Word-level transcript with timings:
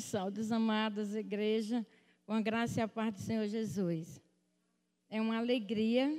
Saúdes, 0.00 0.50
amadas, 0.50 1.14
igreja, 1.14 1.86
com 2.24 2.32
a 2.32 2.40
graça 2.40 2.80
e 2.80 2.82
a 2.82 2.88
paz 2.88 3.12
do 3.12 3.20
Senhor 3.20 3.46
Jesus. 3.46 4.22
É 5.10 5.20
uma 5.20 5.36
alegria 5.36 6.18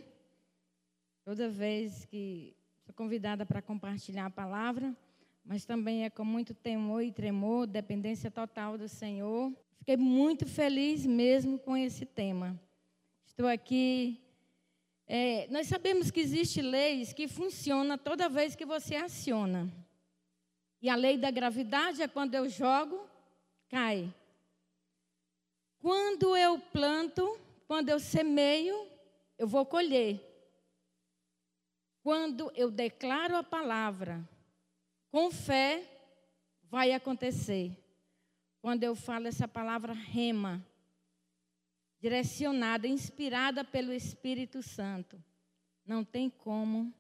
toda 1.26 1.50
vez 1.50 2.06
que 2.06 2.56
sou 2.86 2.94
convidada 2.94 3.48
para 3.48 3.64
compartilhar 3.64 4.28
a 4.28 4.30
palavra, 4.30 4.96
mas 5.44 5.66
também 5.66 6.06
é 6.06 6.10
com 6.12 6.24
muito 6.24 6.54
temor 6.54 7.02
e 7.02 7.12
tremor, 7.12 7.66
dependência 7.66 8.30
total 8.30 8.78
do 8.78 8.88
Senhor. 8.88 9.52
Fiquei 9.80 9.98
muito 9.98 10.46
feliz 10.46 11.04
mesmo 11.04 11.58
com 11.58 11.76
esse 11.76 12.06
tema. 12.06 12.60
Estou 13.26 13.48
aqui. 13.48 14.22
É, 15.08 15.48
nós 15.50 15.66
sabemos 15.66 16.12
que 16.12 16.20
existem 16.20 16.64
leis 16.64 17.12
que 17.12 17.28
funcionam 17.28 17.98
toda 17.98 18.30
vez 18.30 18.56
que 18.56 18.66
você 18.66 18.96
aciona. 18.96 19.68
E 20.80 20.90
a 20.90 20.96
lei 20.96 21.18
da 21.18 21.32
gravidade 21.32 22.04
é 22.04 22.08
quando 22.08 22.36
eu 22.36 22.48
jogo, 22.48 23.12
cai. 23.74 24.14
Quando 25.80 26.38
eu 26.38 26.60
planto, 26.60 27.40
quando 27.66 27.90
eu 27.90 28.00
semeio, 28.00 28.88
eu 29.36 29.48
vou 29.48 29.66
colher. 29.66 30.22
Quando 32.04 32.52
eu 32.56 32.70
declaro 32.70 33.36
a 33.36 33.42
palavra 33.42 34.24
com 35.10 35.32
fé, 35.32 35.84
vai 36.70 36.92
acontecer. 36.92 37.76
Quando 38.62 38.84
eu 38.84 38.94
falo 38.94 39.28
essa 39.28 39.48
palavra 39.48 39.92
rema, 39.92 40.64
direcionada, 42.00 42.88
inspirada 42.88 43.64
pelo 43.64 43.92
Espírito 43.92 44.62
Santo, 44.62 45.20
não 45.84 46.04
tem 46.06 46.30
como, 46.30 46.94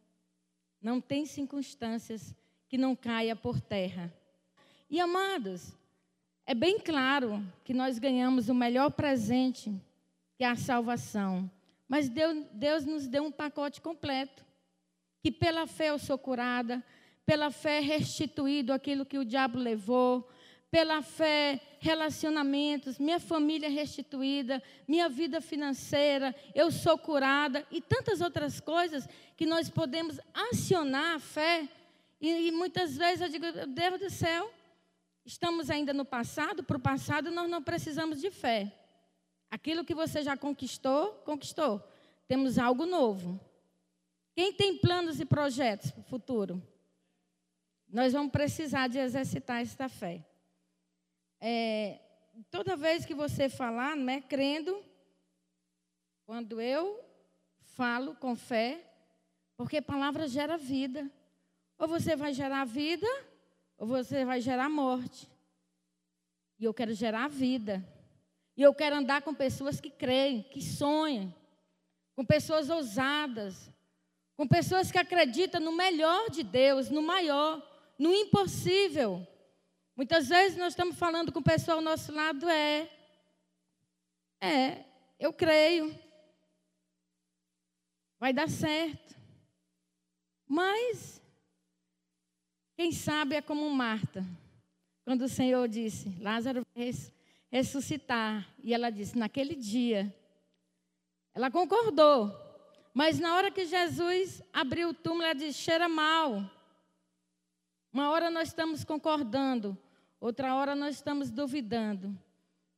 não 0.81 0.99
tem 0.99 1.23
circunstâncias 1.27 2.33
que 2.67 2.79
não 2.79 2.95
caia 2.95 3.35
por 3.35 3.61
terra. 3.61 4.11
E 4.89 4.99
amados, 4.99 5.77
é 6.45 6.53
bem 6.53 6.79
claro 6.79 7.43
que 7.63 7.73
nós 7.73 7.97
ganhamos 7.97 8.49
o 8.49 8.53
melhor 8.53 8.91
presente, 8.91 9.73
que 10.37 10.43
é 10.43 10.47
a 10.47 10.55
salvação. 10.55 11.49
Mas 11.87 12.09
Deus, 12.09 12.45
Deus 12.51 12.85
nos 12.85 13.07
deu 13.07 13.23
um 13.23 13.31
pacote 13.31 13.79
completo. 13.79 14.43
Que 15.21 15.31
pela 15.31 15.65
fé 15.65 15.89
eu 15.89 15.97
sou 15.97 16.17
curada, 16.17 16.83
pela 17.25 17.49
fé 17.49 17.79
restituído 17.79 18.73
aquilo 18.73 19.05
que 19.05 19.17
o 19.17 19.23
diabo 19.23 19.57
levou, 19.57 20.27
pela 20.69 21.01
fé 21.01 21.61
relacionamentos, 21.79 22.99
minha 22.99 23.19
família 23.19 23.69
restituída, 23.69 24.61
minha 24.87 25.07
vida 25.07 25.39
financeira, 25.39 26.35
eu 26.53 26.71
sou 26.71 26.97
curada 26.97 27.65
e 27.71 27.79
tantas 27.79 28.19
outras 28.19 28.59
coisas 28.59 29.07
que 29.37 29.45
nós 29.45 29.69
podemos 29.69 30.19
acionar 30.33 31.15
a 31.15 31.19
fé. 31.19 31.69
E, 32.19 32.47
e 32.47 32.51
muitas 32.51 32.97
vezes 32.97 33.21
eu 33.21 33.29
digo, 33.29 33.45
Deus 33.67 33.99
do 33.99 34.09
céu, 34.09 34.51
estamos 35.25 35.69
ainda 35.69 35.93
no 35.93 36.05
passado, 36.05 36.63
para 36.63 36.77
o 36.77 36.81
passado 36.81 37.31
nós 37.31 37.49
não 37.49 37.61
precisamos 37.61 38.19
de 38.19 38.29
fé. 38.29 38.71
Aquilo 39.49 39.85
que 39.85 39.93
você 39.93 40.23
já 40.23 40.35
conquistou, 40.35 41.13
conquistou. 41.25 41.81
Temos 42.27 42.57
algo 42.57 42.85
novo. 42.85 43.39
Quem 44.35 44.51
tem 44.51 44.77
planos 44.77 45.19
e 45.19 45.25
projetos 45.25 45.91
para 45.91 46.01
o 46.01 46.05
futuro? 46.05 46.61
Nós 47.87 48.13
vamos 48.13 48.31
precisar 48.31 48.87
de 48.87 48.97
exercitar 48.97 49.61
esta 49.61 49.87
fé. 49.87 50.25
É, 51.39 51.99
toda 52.49 52.75
vez 52.75 53.05
que 53.05 53.13
você 53.13 53.47
falar, 53.47 53.95
né, 53.95 54.21
crendo, 54.21 54.83
quando 56.25 56.59
eu 56.59 57.03
falo 57.75 58.15
com 58.15 58.35
fé, 58.35 58.83
porque 59.55 59.81
palavra 59.81 60.27
gera 60.27 60.57
vida. 60.57 61.09
Ou 61.77 61.87
você 61.87 62.15
vai 62.15 62.33
gerar 62.33 62.65
vida, 62.65 63.07
ou 63.77 63.87
você 63.87 64.23
vai 64.25 64.39
gerar 64.41 64.69
morte. 64.69 65.29
E 66.59 66.65
eu 66.65 66.73
quero 66.73 66.93
gerar 66.93 67.27
vida. 67.27 67.83
E 68.55 68.61
eu 68.61 68.73
quero 68.73 68.95
andar 68.95 69.21
com 69.21 69.33
pessoas 69.33 69.81
que 69.81 69.89
creem, 69.89 70.43
que 70.43 70.61
sonham, 70.61 71.33
com 72.15 72.23
pessoas 72.23 72.69
ousadas, 72.69 73.71
com 74.35 74.47
pessoas 74.47 74.91
que 74.91 74.97
acreditam 74.97 75.59
no 75.59 75.71
melhor 75.71 76.29
de 76.29 76.43
Deus, 76.43 76.89
no 76.89 77.01
maior, 77.01 77.61
no 77.97 78.13
impossível. 78.13 79.27
Muitas 79.95 80.27
vezes 80.29 80.57
nós 80.57 80.73
estamos 80.73 80.97
falando 80.97 81.31
com 81.31 81.39
o 81.39 81.43
pessoal 81.43 81.77
ao 81.77 81.83
nosso 81.83 82.11
lado, 82.11 82.47
é, 82.49 82.89
é, 84.41 84.85
eu 85.19 85.31
creio, 85.31 85.97
vai 88.19 88.33
dar 88.33 88.49
certo. 88.49 89.15
Mas 90.47 91.22
quem 92.75 92.91
sabe 92.91 93.35
é 93.35 93.41
como 93.41 93.69
Marta, 93.69 94.25
quando 95.05 95.23
o 95.23 95.29
Senhor 95.29 95.67
disse: 95.67 96.15
Lázaro 96.19 96.65
vai 96.75 96.91
ressuscitar. 97.51 98.47
E 98.63 98.73
ela 98.73 98.89
disse: 98.89 99.17
naquele 99.17 99.55
dia. 99.55 100.13
Ela 101.35 101.51
concordou. 101.51 102.31
Mas 102.93 103.19
na 103.19 103.35
hora 103.35 103.51
que 103.51 103.65
Jesus 103.65 104.41
abriu 104.51 104.89
o 104.89 104.93
túmulo, 104.93 105.23
ela 105.23 105.33
disse: 105.33 105.59
cheira 105.59 105.87
mal. 105.87 106.49
Uma 107.91 108.09
hora 108.09 108.31
nós 108.31 108.47
estamos 108.47 108.83
concordando, 108.83 109.77
outra 110.19 110.55
hora 110.55 110.73
nós 110.75 110.95
estamos 110.95 111.29
duvidando. 111.29 112.17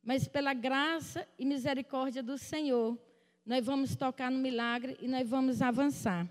Mas 0.02 0.28
pela 0.28 0.52
graça 0.52 1.26
e 1.38 1.44
misericórdia 1.44 2.22
do 2.22 2.36
Senhor, 2.36 2.98
nós 3.44 3.64
vamos 3.64 3.96
tocar 3.96 4.30
no 4.30 4.38
milagre 4.38 4.96
e 5.00 5.08
nós 5.08 5.26
vamos 5.26 5.62
avançar. 5.62 6.30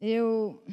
Eu 0.00 0.64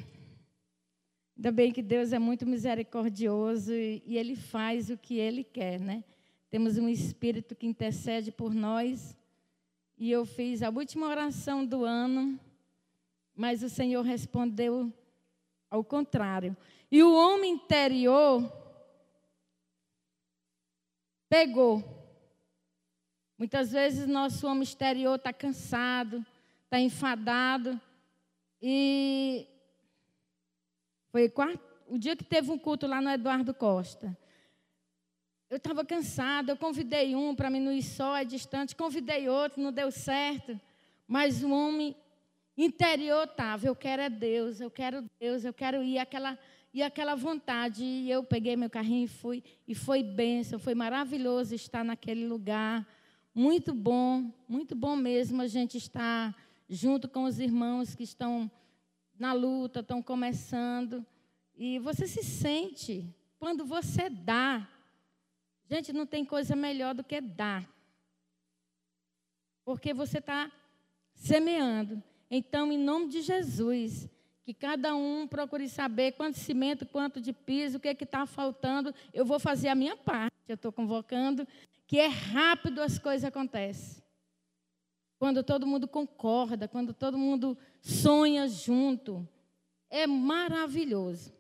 Ainda 1.41 1.51
bem 1.51 1.71
que 1.71 1.81
Deus 1.81 2.13
é 2.13 2.19
muito 2.19 2.45
misericordioso 2.45 3.73
e, 3.73 4.15
Ele 4.15 4.35
faz 4.35 4.91
o 4.91 4.95
que 4.95 5.17
Ele 5.17 5.43
quer, 5.43 5.79
né? 5.79 6.03
Temos 6.51 6.77
um 6.77 6.87
Espírito 6.87 7.55
que 7.55 7.65
intercede 7.65 8.31
por 8.31 8.53
nós. 8.53 9.17
E 9.97 10.11
eu 10.11 10.23
fiz 10.23 10.61
a 10.61 10.69
última 10.69 11.07
oração 11.07 11.65
do 11.65 11.83
ano, 11.83 12.39
mas 13.35 13.63
o 13.63 13.69
Senhor 13.69 14.03
respondeu 14.03 14.93
ao 15.67 15.83
contrário. 15.83 16.55
E 16.91 17.01
o 17.01 17.11
homem 17.11 17.53
interior 17.53 18.47
pegou. 21.27 21.83
Muitas 23.35 23.71
vezes 23.71 24.05
nosso 24.05 24.45
homem 24.45 24.61
exterior 24.61 25.15
está 25.15 25.33
cansado, 25.33 26.23
está 26.65 26.79
enfadado. 26.79 27.81
E 28.61 29.47
foi 31.11 31.31
o 31.87 31.97
dia 31.97 32.15
que 32.15 32.23
teve 32.23 32.49
um 32.49 32.57
culto 32.57 32.87
lá 32.87 33.01
no 33.01 33.09
Eduardo 33.09 33.53
Costa. 33.53 34.17
Eu 35.49 35.57
estava 35.57 35.83
cansada, 35.83 36.53
eu 36.53 36.57
convidei 36.57 37.13
um 37.13 37.35
para 37.35 37.51
ir 37.51 37.83
só, 37.83 38.15
é 38.15 38.23
distante, 38.23 38.73
convidei 38.73 39.27
outro, 39.27 39.61
não 39.61 39.73
deu 39.73 39.91
certo. 39.91 40.57
Mas 41.05 41.43
o 41.43 41.51
homem 41.51 41.93
interior 42.57 43.25
estava, 43.25 43.67
eu 43.67 43.75
quero 43.75 44.01
é 44.01 44.09
Deus, 44.09 44.61
eu 44.61 44.71
quero 44.71 45.03
Deus, 45.19 45.43
eu 45.43 45.53
quero 45.53 45.83
ir, 45.83 45.97
aquela, 45.97 46.39
e 46.73 46.81
aquela 46.81 47.15
vontade. 47.15 47.83
E 47.83 48.09
eu 48.09 48.23
peguei 48.23 48.55
meu 48.55 48.69
carrinho 48.69 49.03
e 49.03 49.09
fui, 49.09 49.43
e 49.67 49.75
foi 49.75 50.01
bênção, 50.01 50.57
foi 50.57 50.73
maravilhoso 50.73 51.53
estar 51.53 51.83
naquele 51.83 52.25
lugar. 52.25 52.87
Muito 53.35 53.73
bom, 53.73 54.31
muito 54.47 54.73
bom 54.73 54.95
mesmo 54.95 55.41
a 55.41 55.47
gente 55.47 55.77
estar 55.77 56.33
junto 56.69 57.09
com 57.09 57.25
os 57.25 57.37
irmãos 57.37 57.93
que 57.93 58.03
estão 58.03 58.49
na 59.21 59.33
luta, 59.33 59.81
estão 59.81 60.01
começando. 60.01 61.05
E 61.55 61.77
você 61.77 62.07
se 62.07 62.23
sente 62.23 63.07
quando 63.37 63.63
você 63.63 64.09
dá. 64.09 64.67
Gente, 65.69 65.93
não 65.93 66.07
tem 66.07 66.25
coisa 66.25 66.55
melhor 66.55 66.95
do 66.95 67.03
que 67.03 67.21
dar. 67.21 67.69
Porque 69.63 69.93
você 69.93 70.17
está 70.17 70.51
semeando. 71.13 72.01
Então, 72.31 72.71
em 72.71 72.79
nome 72.79 73.09
de 73.09 73.21
Jesus, 73.21 74.09
que 74.43 74.55
cada 74.55 74.95
um 74.95 75.27
procure 75.27 75.69
saber 75.69 76.13
quanto 76.13 76.39
cimento, 76.39 76.83
quanto 76.87 77.21
de 77.21 77.31
piso, 77.31 77.77
o 77.77 77.79
que 77.79 77.89
é 77.89 77.93
que 77.93 78.05
está 78.05 78.25
faltando. 78.25 78.91
Eu 79.13 79.23
vou 79.23 79.39
fazer 79.39 79.67
a 79.67 79.75
minha 79.75 79.95
parte. 79.95 80.33
Eu 80.47 80.55
estou 80.55 80.71
convocando 80.71 81.47
que 81.85 81.99
é 81.99 82.07
rápido 82.07 82.81
as 82.81 82.97
coisas 82.97 83.23
acontecem. 83.23 84.00
Quando 85.21 85.43
todo 85.43 85.67
mundo 85.67 85.87
concorda, 85.87 86.67
quando 86.67 86.95
todo 86.95 87.15
mundo 87.15 87.55
sonha 87.79 88.47
junto. 88.47 89.29
É 89.87 90.07
maravilhoso. 90.07 91.31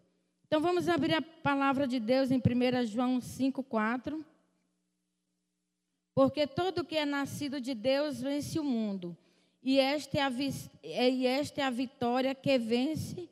Então 0.45 0.61
vamos 0.61 0.87
abrir 0.87 1.15
a 1.15 1.21
palavra 1.23 1.87
de 1.87 1.99
Deus 1.99 2.29
em 2.29 2.37
1 2.37 2.85
João 2.85 3.17
5,4. 3.17 4.23
Porque 6.13 6.45
todo 6.45 6.85
que 6.85 6.95
é 6.95 7.05
nascido 7.05 7.59
de 7.59 7.73
Deus 7.73 8.21
vence 8.21 8.59
o 8.59 8.63
mundo. 8.63 9.17
E 9.63 9.79
esta, 9.79 10.19
é 10.19 10.21
a, 10.21 10.31
é, 10.83 11.09
e 11.09 11.25
esta 11.25 11.61
é 11.61 11.63
a 11.63 11.71
vitória 11.71 12.35
que 12.35 12.59
vence 12.59 13.27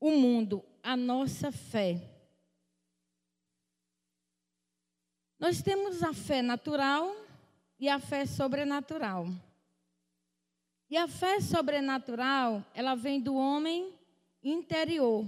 o 0.00 0.10
mundo, 0.10 0.64
a 0.82 0.96
nossa 0.96 1.52
fé. 1.52 2.02
Nós 5.38 5.62
temos 5.62 6.02
a 6.02 6.12
fé 6.12 6.42
natural 6.42 7.14
e 7.78 7.88
a 7.88 8.00
fé 8.00 8.26
sobrenatural. 8.26 9.28
E 10.92 10.96
a 10.98 11.08
fé 11.08 11.40
sobrenatural, 11.40 12.62
ela 12.74 12.94
vem 12.94 13.18
do 13.18 13.34
homem 13.34 13.94
interior. 14.44 15.26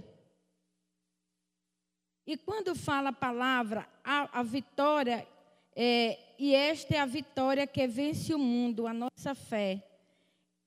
E 2.27 2.37
quando 2.37 2.75
fala 2.75 3.09
a 3.09 3.15
palavra, 3.15 3.89
a, 4.05 4.41
a 4.41 4.43
vitória, 4.43 5.27
é, 5.75 6.19
e 6.39 6.55
esta 6.55 6.97
é 6.97 6.99
a 6.99 7.07
vitória 7.07 7.67
que 7.67 7.87
vence 7.87 8.35
o 8.35 8.39
mundo, 8.39 8.87
a 8.87 8.93
nossa 8.93 9.35
fé. 9.35 9.83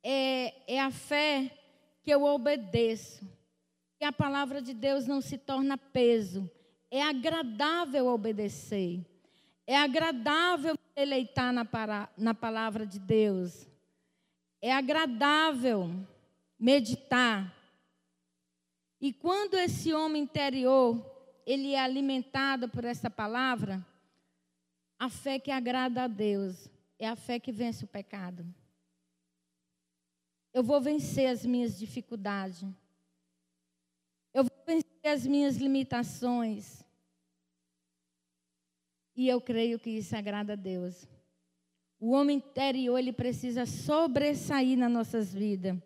É, 0.02 0.56
é 0.66 0.82
a 0.82 0.90
fé 0.90 1.56
que 2.02 2.10
eu 2.10 2.24
obedeço. 2.24 3.24
Que 4.00 4.04
a 4.04 4.12
palavra 4.12 4.64
de 4.64 4.74
Deus 4.74 5.06
não 5.06 5.22
se 5.22 5.38
torna 5.38 5.78
peso. 5.78 6.50
É 6.90 7.04
agradável 7.04 8.08
obedecer. 8.08 9.06
É 9.68 9.78
agradável 9.78 10.76
deleitar 10.96 11.54
na, 11.54 11.64
para, 11.64 12.10
na 12.18 12.34
palavra 12.34 12.84
de 12.84 12.98
Deus. 12.98 13.68
É 14.62 14.74
agradável 14.74 15.89
meditar. 16.59 17.54
E 19.00 19.13
quando 19.13 19.56
esse 19.56 19.94
homem 19.94 20.24
interior, 20.24 21.06
ele 21.45 21.74
é 21.74 21.80
alimentado 21.80 22.68
por 22.68 22.83
essa 22.83 23.09
palavra, 23.09 23.86
a 25.00 25.09
fé 25.09 25.39
que 25.39 25.51
agrada 25.51 26.04
a 26.04 26.07
Deus 26.07 26.69
é 27.00 27.07
a 27.07 27.15
fé 27.15 27.39
que 27.39 27.51
vence 27.51 27.86
o 27.86 27.88
pecado. 27.88 28.45
Eu 30.54 30.63
vou 30.63 30.81
vencer 30.81 31.27
as 31.27 31.45
minhas 31.45 31.77
dificuldades. 31.77 32.63
Eu 34.33 34.44
vou 34.44 34.63
vencer 34.65 35.12
as 35.13 35.25
minhas 35.25 35.57
limitações. 35.57 36.83
E 39.15 39.27
eu 39.27 39.39
creio 39.39 39.80
que 39.80 39.92
isso 39.92 40.15
agrada 40.15 40.54
a 40.54 40.56
Deus. 40.56 41.07
O 42.00 42.12
homem 42.12 42.38
interior, 42.38 42.98
ele 42.98 43.12
precisa 43.12 43.66
sobressair 43.66 44.78
nas 44.78 44.92
nossas 44.92 45.34
vidas. 45.34 45.78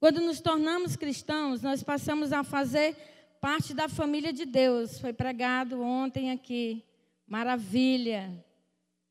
Quando 0.00 0.20
nos 0.20 0.40
tornamos 0.40 0.96
cristãos, 0.96 1.62
nós 1.62 1.82
passamos 1.82 2.32
a 2.32 2.42
fazer 2.42 2.96
parte 3.40 3.72
da 3.72 3.88
família 3.88 4.32
de 4.32 4.44
Deus. 4.44 4.98
Foi 4.98 5.12
pregado 5.12 5.80
ontem 5.80 6.32
aqui. 6.32 6.84
Maravilha. 7.26 8.44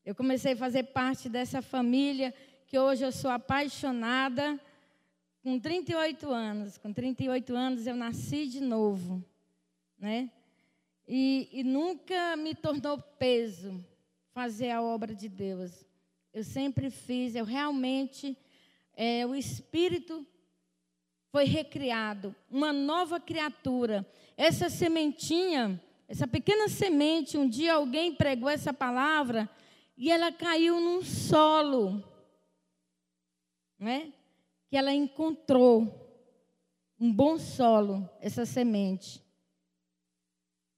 Eu 0.04 0.14
comecei 0.14 0.52
a 0.52 0.56
fazer 0.56 0.84
parte 0.84 1.28
dessa 1.28 1.62
família 1.62 2.34
que 2.66 2.78
hoje 2.78 3.04
eu 3.04 3.12
sou 3.12 3.30
apaixonada. 3.30 4.60
Com 5.42 5.58
38 5.58 6.30
anos, 6.30 6.76
com 6.76 6.92
38 6.92 7.56
anos 7.56 7.86
eu 7.86 7.96
nasci 7.96 8.46
de 8.46 8.60
novo, 8.60 9.24
né? 9.98 10.30
E, 11.08 11.48
e 11.50 11.64
nunca 11.64 12.36
me 12.36 12.54
tornou 12.54 12.98
peso 12.98 13.82
fazer 14.40 14.70
a 14.70 14.80
obra 14.80 15.14
de 15.14 15.28
Deus. 15.28 15.84
Eu 16.32 16.42
sempre 16.42 16.88
fiz, 16.88 17.34
eu 17.34 17.44
realmente, 17.44 18.34
é, 18.96 19.26
o 19.26 19.34
Espírito 19.34 20.26
foi 21.30 21.44
recriado, 21.44 22.34
uma 22.50 22.72
nova 22.72 23.20
criatura. 23.20 24.10
Essa 24.38 24.70
sementinha, 24.70 25.78
essa 26.08 26.26
pequena 26.26 26.70
semente, 26.70 27.36
um 27.36 27.46
dia 27.46 27.74
alguém 27.74 28.14
pregou 28.14 28.48
essa 28.48 28.72
palavra 28.72 29.46
e 29.94 30.10
ela 30.10 30.32
caiu 30.32 30.80
num 30.80 31.02
solo, 31.02 32.02
né? 33.78 34.10
Que 34.70 34.76
ela 34.78 34.94
encontrou 34.94 36.26
um 36.98 37.12
bom 37.12 37.38
solo, 37.38 38.08
essa 38.22 38.46
semente. 38.46 39.22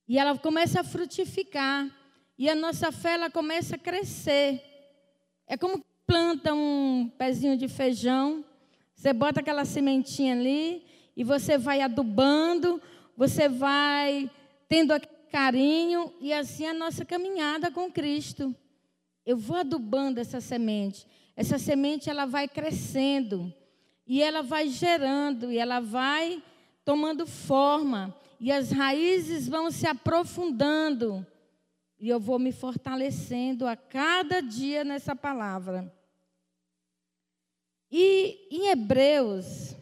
E 0.09 0.19
ela 0.19 0.37
começa 0.37 0.81
a 0.81 0.85
frutificar. 0.85 2.02
E 2.43 2.51
a 2.51 2.57
nossa 2.57 2.91
fé 2.91 3.13
ela 3.13 3.31
começa 3.31 3.77
a 3.77 3.79
crescer. 3.79 4.61
É 5.47 5.57
como 5.57 5.81
planta 6.05 6.53
um 6.53 7.09
pezinho 7.17 7.57
de 7.57 7.69
feijão. 7.69 8.45
Você 8.97 9.13
bota 9.13 9.39
aquela 9.39 9.65
sementinha 9.65 10.35
ali 10.35 10.85
e 11.17 11.23
você 11.23 11.57
vai 11.57 11.81
adubando, 11.81 12.83
você 13.17 13.49
vai 13.49 14.29
tendo 14.69 14.93
carinho 15.31 16.13
e 16.21 16.33
assim 16.33 16.67
a 16.67 16.75
nossa 16.75 17.05
caminhada 17.05 17.71
com 17.71 17.89
Cristo. 17.93 18.53
Eu 19.25 19.37
vou 19.37 19.59
adubando 19.59 20.19
essa 20.19 20.41
semente. 20.41 21.07
Essa 21.37 21.61
semente 21.61 22.11
ela 22.11 22.27
vai 22.27 22.49
crescendo 22.49 23.55
e 24.05 24.21
ela 24.21 24.43
vai 24.43 24.67
gerando 24.67 25.53
e 25.53 25.59
ela 25.59 25.79
vai 25.79 26.43
tomando 26.85 27.25
forma 27.25 28.13
e 28.41 28.51
as 28.51 28.73
raízes 28.73 29.47
vão 29.47 29.71
se 29.71 29.87
aprofundando. 29.87 31.25
E 32.03 32.09
eu 32.09 32.19
vou 32.19 32.37
me 32.37 32.51
fortalecendo 32.51 33.65
a 33.65 33.77
cada 33.77 34.41
dia 34.41 34.83
nessa 34.83 35.15
palavra. 35.15 35.95
E 37.89 38.49
em 38.51 38.71
Hebreus, 38.71 39.77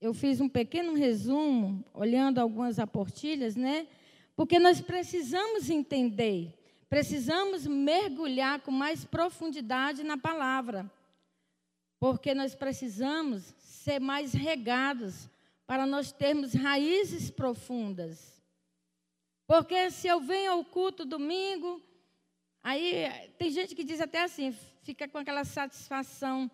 eu 0.00 0.14
fiz 0.14 0.40
um 0.40 0.48
pequeno 0.48 0.94
resumo, 0.94 1.84
olhando 1.92 2.38
algumas 2.38 2.78
aportilhas, 2.78 3.56
né? 3.56 3.88
Porque 4.36 4.60
nós 4.60 4.80
precisamos 4.80 5.68
entender, 5.68 6.54
precisamos 6.88 7.66
mergulhar 7.66 8.60
com 8.60 8.70
mais 8.70 9.04
profundidade 9.04 10.04
na 10.04 10.16
palavra. 10.16 10.88
Porque 11.98 12.36
nós 12.36 12.54
precisamos 12.54 13.52
ser 13.58 13.98
mais 13.98 14.32
regados 14.32 15.28
para 15.66 15.86
nós 15.86 16.12
termos 16.12 16.54
raízes 16.54 17.32
profundas. 17.32 18.33
Porque 19.46 19.90
se 19.90 20.08
eu 20.08 20.20
venho 20.20 20.52
ao 20.52 20.64
culto 20.64 21.04
domingo, 21.04 21.82
aí 22.62 23.06
tem 23.38 23.50
gente 23.50 23.74
que 23.74 23.84
diz 23.84 24.00
até 24.00 24.22
assim, 24.22 24.52
fica 24.82 25.06
com 25.06 25.18
aquela 25.18 25.44
satisfação, 25.44 26.50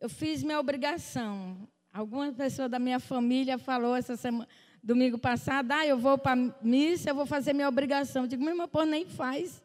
eu 0.00 0.08
fiz 0.08 0.42
minha 0.42 0.60
obrigação. 0.60 1.68
Alguma 1.92 2.32
pessoa 2.32 2.68
da 2.68 2.78
minha 2.78 3.00
família 3.00 3.58
falou 3.58 3.96
essa 3.96 4.16
semana, 4.16 4.48
domingo 4.82 5.18
passado, 5.18 5.72
ah, 5.72 5.86
eu 5.86 5.98
vou 5.98 6.16
para 6.16 6.36
missa, 6.62 7.10
eu 7.10 7.14
vou 7.14 7.26
fazer 7.26 7.52
minha 7.52 7.68
obrigação. 7.68 8.22
Eu 8.22 8.28
digo, 8.28 8.42
meu 8.42 8.52
irmão, 8.52 8.68
pô, 8.68 8.84
nem 8.84 9.04
faz. 9.06 9.62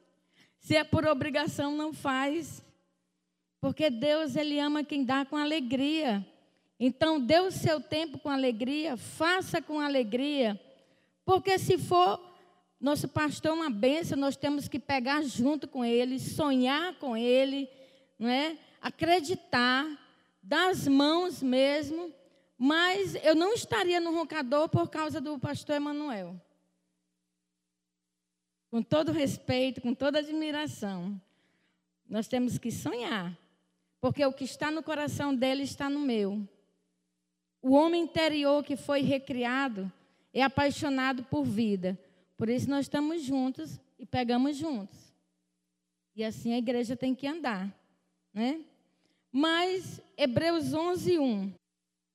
Se 0.57 0.75
é 0.75 0.83
por 0.83 1.05
obrigação, 1.05 1.75
não 1.75 1.93
faz. 1.93 2.63
Porque 3.61 3.89
Deus, 3.89 4.35
Ele 4.35 4.59
ama 4.59 4.83
quem 4.83 5.03
dá 5.03 5.25
com 5.25 5.37
alegria. 5.37 6.25
Então, 6.79 7.19
dê 7.19 7.39
o 7.39 7.51
seu 7.51 7.79
tempo 7.79 8.17
com 8.17 8.29
alegria, 8.29 8.97
faça 8.97 9.61
com 9.61 9.79
alegria, 9.79 10.59
porque 11.23 11.57
se 11.57 11.77
for 11.77 12.32
nosso 12.83 13.07
pastor 13.07 13.53
uma 13.53 13.69
benção, 13.69 14.17
nós 14.17 14.35
temos 14.35 14.67
que 14.67 14.77
pegar 14.77 15.21
junto 15.23 15.69
com 15.69 15.85
ele, 15.85 16.19
sonhar 16.19 16.93
com 16.95 17.15
ele, 17.15 17.69
não 18.19 18.27
é? 18.27 18.57
acreditar, 18.81 19.87
das 20.41 20.85
mãos 20.85 21.41
mesmo, 21.41 22.13
mas 22.57 23.15
eu 23.23 23.33
não 23.33 23.53
estaria 23.53 24.01
no 24.01 24.13
roncador 24.13 24.67
por 24.67 24.89
causa 24.89 25.21
do 25.21 25.39
pastor 25.39 25.77
Emanuel. 25.77 26.35
Com 28.69 28.83
todo 28.83 29.13
respeito, 29.13 29.79
com 29.79 29.93
toda 29.93 30.19
admiração, 30.19 31.19
nós 32.09 32.27
temos 32.27 32.57
que 32.57 32.69
sonhar, 32.69 33.37
porque 34.01 34.25
o 34.25 34.33
que 34.33 34.43
está 34.43 34.69
no 34.69 34.83
coração 34.83 35.33
dele 35.33 35.63
está 35.63 35.89
no 35.89 35.99
meu. 35.99 36.45
O 37.61 37.71
homem 37.75 38.03
interior 38.03 38.61
que 38.61 38.75
foi 38.75 39.01
recriado 39.01 39.89
é 40.33 40.43
apaixonado 40.43 41.23
por 41.23 41.45
vida. 41.45 41.97
Por 42.37 42.49
isso 42.49 42.69
nós 42.69 42.85
estamos 42.85 43.21
juntos 43.21 43.79
e 43.97 44.05
pegamos 44.05 44.57
juntos. 44.57 45.13
E 46.15 46.23
assim 46.23 46.53
a 46.53 46.57
igreja 46.57 46.95
tem 46.95 47.15
que 47.15 47.27
andar, 47.27 47.73
né? 48.33 48.63
Mas 49.31 49.99
Hebreus 50.15 50.73
11, 50.73 51.17
1. 51.17 51.53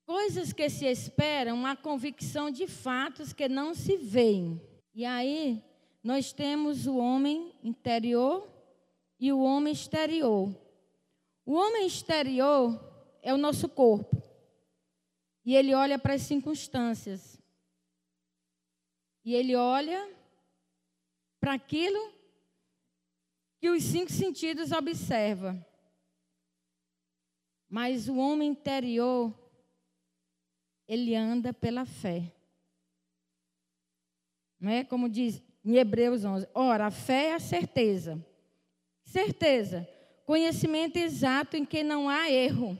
Coisas 0.05 0.53
que 0.53 0.69
se 0.69 0.85
esperam, 0.85 1.65
a 1.65 1.75
convicção 1.75 2.49
de 2.49 2.65
fatos 2.65 3.33
que 3.33 3.49
não 3.49 3.75
se 3.75 3.97
veem. 3.97 4.59
E 4.95 5.05
aí 5.05 5.61
nós 6.01 6.31
temos 6.31 6.87
o 6.87 6.97
homem 6.97 7.53
interior 7.61 8.47
e 9.19 9.33
o 9.33 9.41
homem 9.41 9.73
exterior. 9.73 10.49
O 11.45 11.53
homem 11.53 11.85
exterior 11.85 12.79
é 13.21 13.33
o 13.33 13.37
nosso 13.37 13.67
corpo. 13.67 14.23
E 15.45 15.55
ele 15.55 15.73
olha 15.73 15.99
para 15.99 16.13
as 16.13 16.21
circunstâncias. 16.21 17.28
E 19.23 19.33
ele 19.33 19.55
olha 19.55 20.09
para 21.39 21.53
aquilo 21.53 22.13
que 23.59 23.69
os 23.69 23.83
cinco 23.83 24.11
sentidos 24.11 24.71
observam. 24.71 25.63
Mas 27.67 28.09
o 28.09 28.17
homem 28.17 28.49
interior, 28.49 29.33
ele 30.87 31.15
anda 31.15 31.53
pela 31.53 31.85
fé. 31.85 32.33
Não 34.59 34.71
é 34.71 34.83
como 34.83 35.07
diz 35.07 35.41
em 35.63 35.75
Hebreus 35.75 36.25
11. 36.25 36.47
Ora, 36.53 36.87
a 36.87 36.91
fé 36.91 37.27
é 37.27 37.33
a 37.33 37.39
certeza. 37.39 38.23
Certeza. 39.05 39.87
Conhecimento 40.25 40.97
exato 40.97 41.55
em 41.55 41.65
que 41.65 41.83
não 41.83 42.09
há 42.09 42.29
erro. 42.29 42.77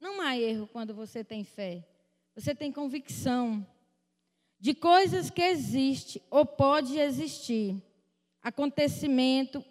Não 0.00 0.20
há 0.20 0.36
erro 0.36 0.66
quando 0.68 0.94
você 0.94 1.22
tem 1.24 1.44
fé. 1.44 1.86
Você 2.34 2.54
tem 2.54 2.72
convicção 2.72 3.66
de 4.60 4.74
coisas 4.74 5.30
que 5.30 5.40
existem 5.40 6.22
ou 6.30 6.44
pode 6.44 6.98
existir, 6.98 7.82
acontecimento, 8.42 9.64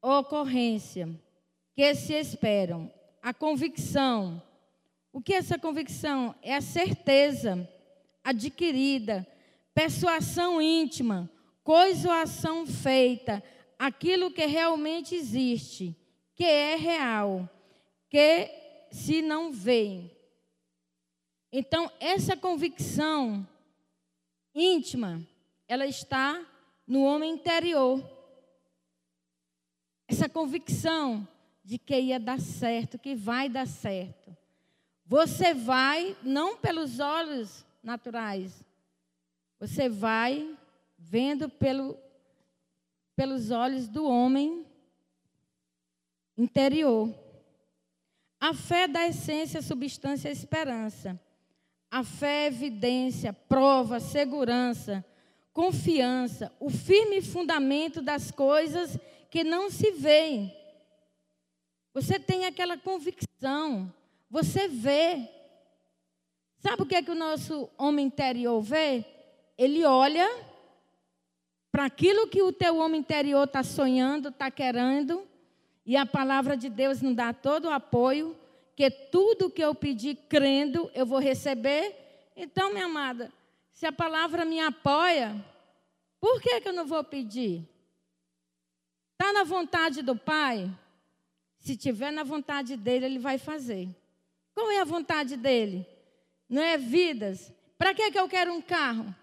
ocorrência 0.00 1.08
que 1.74 1.94
se 1.94 2.14
esperam. 2.14 2.92
A 3.22 3.32
convicção. 3.32 4.42
O 5.12 5.20
que 5.20 5.34
é 5.34 5.36
essa 5.36 5.58
convicção? 5.58 6.34
É 6.42 6.56
a 6.56 6.60
certeza 6.60 7.68
adquirida 8.24 9.26
persuasão 9.74 10.60
íntima, 10.60 11.30
coisa 11.64 12.08
ou 12.08 12.14
ação 12.14 12.66
feita, 12.66 13.42
aquilo 13.78 14.30
que 14.30 14.44
realmente 14.44 15.14
existe, 15.14 15.96
que 16.34 16.44
é 16.44 16.76
real, 16.76 17.48
que 18.08 18.50
se 18.90 19.22
não 19.22 19.50
vê. 19.50 20.10
Então, 21.50 21.90
essa 22.00 22.36
convicção 22.36 23.46
íntima, 24.54 25.26
ela 25.66 25.86
está 25.86 26.44
no 26.86 27.02
homem 27.04 27.32
interior. 27.32 28.02
Essa 30.06 30.28
convicção 30.28 31.26
de 31.64 31.78
que 31.78 31.98
ia 31.98 32.18
dar 32.18 32.40
certo, 32.40 32.98
que 32.98 33.14
vai 33.14 33.48
dar 33.48 33.66
certo. 33.66 34.36
Você 35.06 35.54
vai 35.54 36.16
não 36.22 36.56
pelos 36.56 36.98
olhos 36.98 37.64
naturais, 37.82 38.64
você 39.58 39.88
vai 39.88 40.56
vendo 40.98 41.48
pelo, 41.48 41.96
pelos 43.16 43.50
olhos 43.50 43.88
do 43.88 44.04
homem 44.06 44.66
interior. 46.36 47.14
A 48.40 48.54
fé 48.54 48.88
dá 48.88 49.06
essência, 49.06 49.62
substância 49.62 50.28
e 50.28 50.32
esperança. 50.32 51.20
A 51.92 52.02
fé 52.02 52.44
é 52.44 52.46
evidência, 52.46 53.34
prova, 53.34 54.00
segurança, 54.00 55.04
confiança, 55.52 56.50
o 56.58 56.70
firme 56.70 57.20
fundamento 57.20 58.00
das 58.00 58.30
coisas 58.30 58.98
que 59.30 59.44
não 59.44 59.70
se 59.70 59.90
veem. 59.90 60.56
Você 61.92 62.18
tem 62.18 62.46
aquela 62.46 62.78
convicção, 62.78 63.92
você 64.30 64.68
vê. 64.68 65.28
Sabe 66.60 66.80
o 66.82 66.86
que 66.86 66.94
é 66.94 67.02
que 67.02 67.10
o 67.10 67.14
nosso 67.14 67.68
homem 67.76 68.06
interior 68.06 68.62
vê? 68.62 69.04
Ele 69.58 69.84
olha 69.84 70.26
para 71.70 71.84
aquilo 71.84 72.26
que 72.26 72.40
o 72.40 72.54
teu 72.54 72.78
homem 72.78 73.02
interior 73.02 73.44
está 73.44 73.62
sonhando, 73.62 74.30
está 74.30 74.50
querendo, 74.50 75.28
e 75.84 75.94
a 75.94 76.06
palavra 76.06 76.56
de 76.56 76.70
Deus 76.70 77.02
nos 77.02 77.14
dá 77.14 77.34
todo 77.34 77.66
o 77.66 77.70
apoio, 77.70 78.34
que 78.74 78.90
tudo 78.90 79.50
que 79.50 79.62
eu 79.62 79.74
pedir 79.74 80.16
crendo, 80.28 80.90
eu 80.94 81.04
vou 81.04 81.18
receber. 81.18 81.94
Então, 82.36 82.72
minha 82.72 82.86
amada, 82.86 83.32
se 83.72 83.86
a 83.86 83.92
palavra 83.92 84.44
me 84.44 84.60
apoia, 84.60 85.34
por 86.20 86.40
que, 86.40 86.60
que 86.60 86.68
eu 86.68 86.72
não 86.72 86.86
vou 86.86 87.02
pedir? 87.04 87.68
Está 89.12 89.32
na 89.32 89.44
vontade 89.44 90.02
do 90.02 90.16
Pai? 90.16 90.70
Se 91.58 91.76
tiver 91.76 92.10
na 92.10 92.24
vontade 92.24 92.76
dele, 92.76 93.06
ele 93.06 93.18
vai 93.18 93.38
fazer. 93.38 93.88
Qual 94.54 94.70
é 94.70 94.80
a 94.80 94.84
vontade 94.84 95.36
dele? 95.36 95.86
Não 96.48 96.62
é 96.62 96.76
vidas? 96.76 97.52
Para 97.78 97.94
que, 97.94 98.10
que 98.10 98.18
eu 98.18 98.28
quero 98.28 98.52
um 98.52 98.60
carro? 98.60 99.14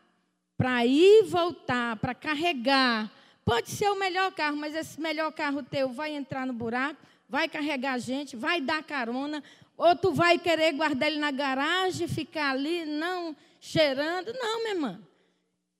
Para 0.58 0.86
ir 0.86 1.24
e 1.24 1.24
voltar, 1.24 1.98
para 1.98 2.14
carregar. 2.14 3.12
Pode 3.44 3.70
ser 3.70 3.90
o 3.90 4.00
melhor 4.00 4.32
carro, 4.32 4.58
mas 4.58 4.76
esse 4.76 5.00
melhor 5.00 5.32
carro 5.32 5.64
teu 5.64 5.90
vai 5.90 6.12
entrar 6.12 6.46
no 6.46 6.54
buraco, 6.54 7.02
vai 7.30 7.48
carregar 7.48 7.94
a 7.94 8.00
gente, 8.00 8.36
vai 8.36 8.60
dar 8.60 8.84
carona, 8.84 9.44
ou 9.78 9.96
tu 9.96 10.12
vai 10.12 10.40
querer 10.40 10.74
guardar 10.74 11.08
ele 11.08 11.20
na 11.20 11.32
garagem, 11.32 12.08
ficar 12.08 12.52
ali, 12.52 12.84
não 12.86 13.36
cheirando. 13.62 14.34
Não, 14.34 14.64
minha 14.64 14.74
irmã. 14.74 15.02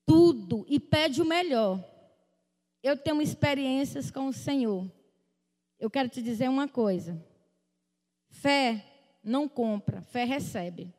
Tudo 0.06 0.64
e 0.68 0.78
pede 0.78 1.20
o 1.20 1.24
melhor. 1.24 1.84
Eu 2.82 2.96
tenho 2.96 3.20
experiências 3.20 4.10
com 4.10 4.28
o 4.28 4.32
Senhor. 4.32 4.90
Eu 5.78 5.90
quero 5.90 6.08
te 6.08 6.22
dizer 6.22 6.48
uma 6.48 6.68
coisa. 6.68 7.22
Fé 8.30 8.86
não 9.22 9.48
compra, 9.48 10.00
fé 10.02 10.24
recebe. 10.24 10.94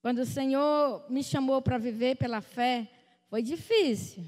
Quando 0.00 0.18
o 0.18 0.26
Senhor 0.26 1.04
me 1.10 1.22
chamou 1.22 1.60
para 1.60 1.78
viver 1.78 2.16
pela 2.16 2.40
fé, 2.40 2.88
foi 3.28 3.42
difícil. 3.42 4.24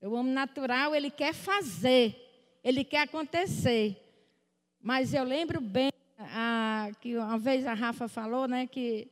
Eu 0.00 0.16
amo 0.16 0.30
natural, 0.30 0.94
ele 0.94 1.10
quer 1.10 1.32
fazer, 1.32 2.31
ele 2.62 2.84
quer 2.84 3.02
acontecer. 3.02 3.96
Mas 4.80 5.14
eu 5.14 5.24
lembro 5.24 5.60
bem 5.60 5.92
a, 6.18 6.90
que 7.00 7.16
uma 7.16 7.38
vez 7.38 7.66
a 7.66 7.74
Rafa 7.74 8.08
falou, 8.08 8.46
né, 8.46 8.66
que 8.66 9.08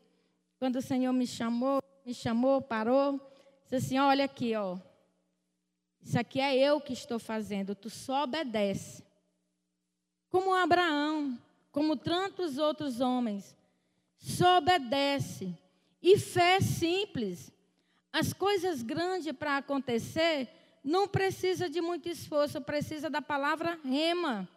quando 0.59 0.76
o 0.76 0.83
Senhor 0.83 1.12
me 1.12 1.26
chamou, 1.26 1.83
me 2.04 2.14
chamou, 2.14 2.61
parou, 2.61 3.21
disse 3.62 3.76
assim: 3.76 3.99
olha 3.99 4.25
aqui, 4.25 4.54
ó. 4.54 4.78
Isso 6.02 6.19
aqui 6.19 6.40
é 6.40 6.57
eu 6.57 6.80
que 6.80 6.92
estou 6.92 7.19
fazendo, 7.19 7.75
tu 7.75 7.90
só 7.90 8.25
obedece. 8.25 9.04
Como 10.30 10.54
Abraão, 10.54 11.38
como 11.71 11.97
tantos 11.97 12.57
outros 12.57 13.00
homens, 13.00 13.57
só 14.16 14.59
obedece. 14.59 15.54
E 16.02 16.19
fé 16.19 16.61
simples. 16.61 17.52
As 18.12 18.33
coisas 18.33 18.83
grandes 18.83 19.33
para 19.33 19.59
acontecer 19.59 20.49
não 20.82 21.06
precisa 21.06 21.68
de 21.68 21.80
muito 21.80 22.08
esforço, 22.08 22.60
precisa 22.60 23.10
da 23.10 23.20
palavra 23.20 23.78
rema. 23.84 24.49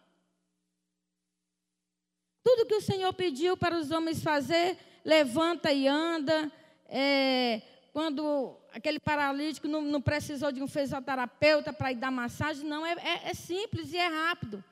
Tudo 2.44 2.65
que 2.65 2.75
o 2.75 2.82
Senhor 2.82 3.13
pediu 3.13 3.56
para 3.56 3.77
os 3.77 3.92
homens 3.92 4.22
fazer, 4.22 4.77
levanta 5.03 5.72
e 5.72 5.88
anda. 5.88 6.51
É, 6.88 7.62
quando 7.92 8.58
aquele 8.74 9.00
paralítico 9.00 9.68
não, 9.68 9.82
não 9.82 10.01
precisou 10.01 10.51
de 10.51 10.62
um 10.62 10.68
fisioterapeuta 10.68 11.72
para 11.72 11.92
ir 11.92 11.96
dar 11.96 12.12
massagem, 12.12 12.68
não, 12.68 12.86
é, 12.86 12.94
é, 12.94 13.30
é 13.30 13.34
simples 13.34 13.94
e 13.94 13.98
é 13.98 14.08
rápido. 14.08 14.63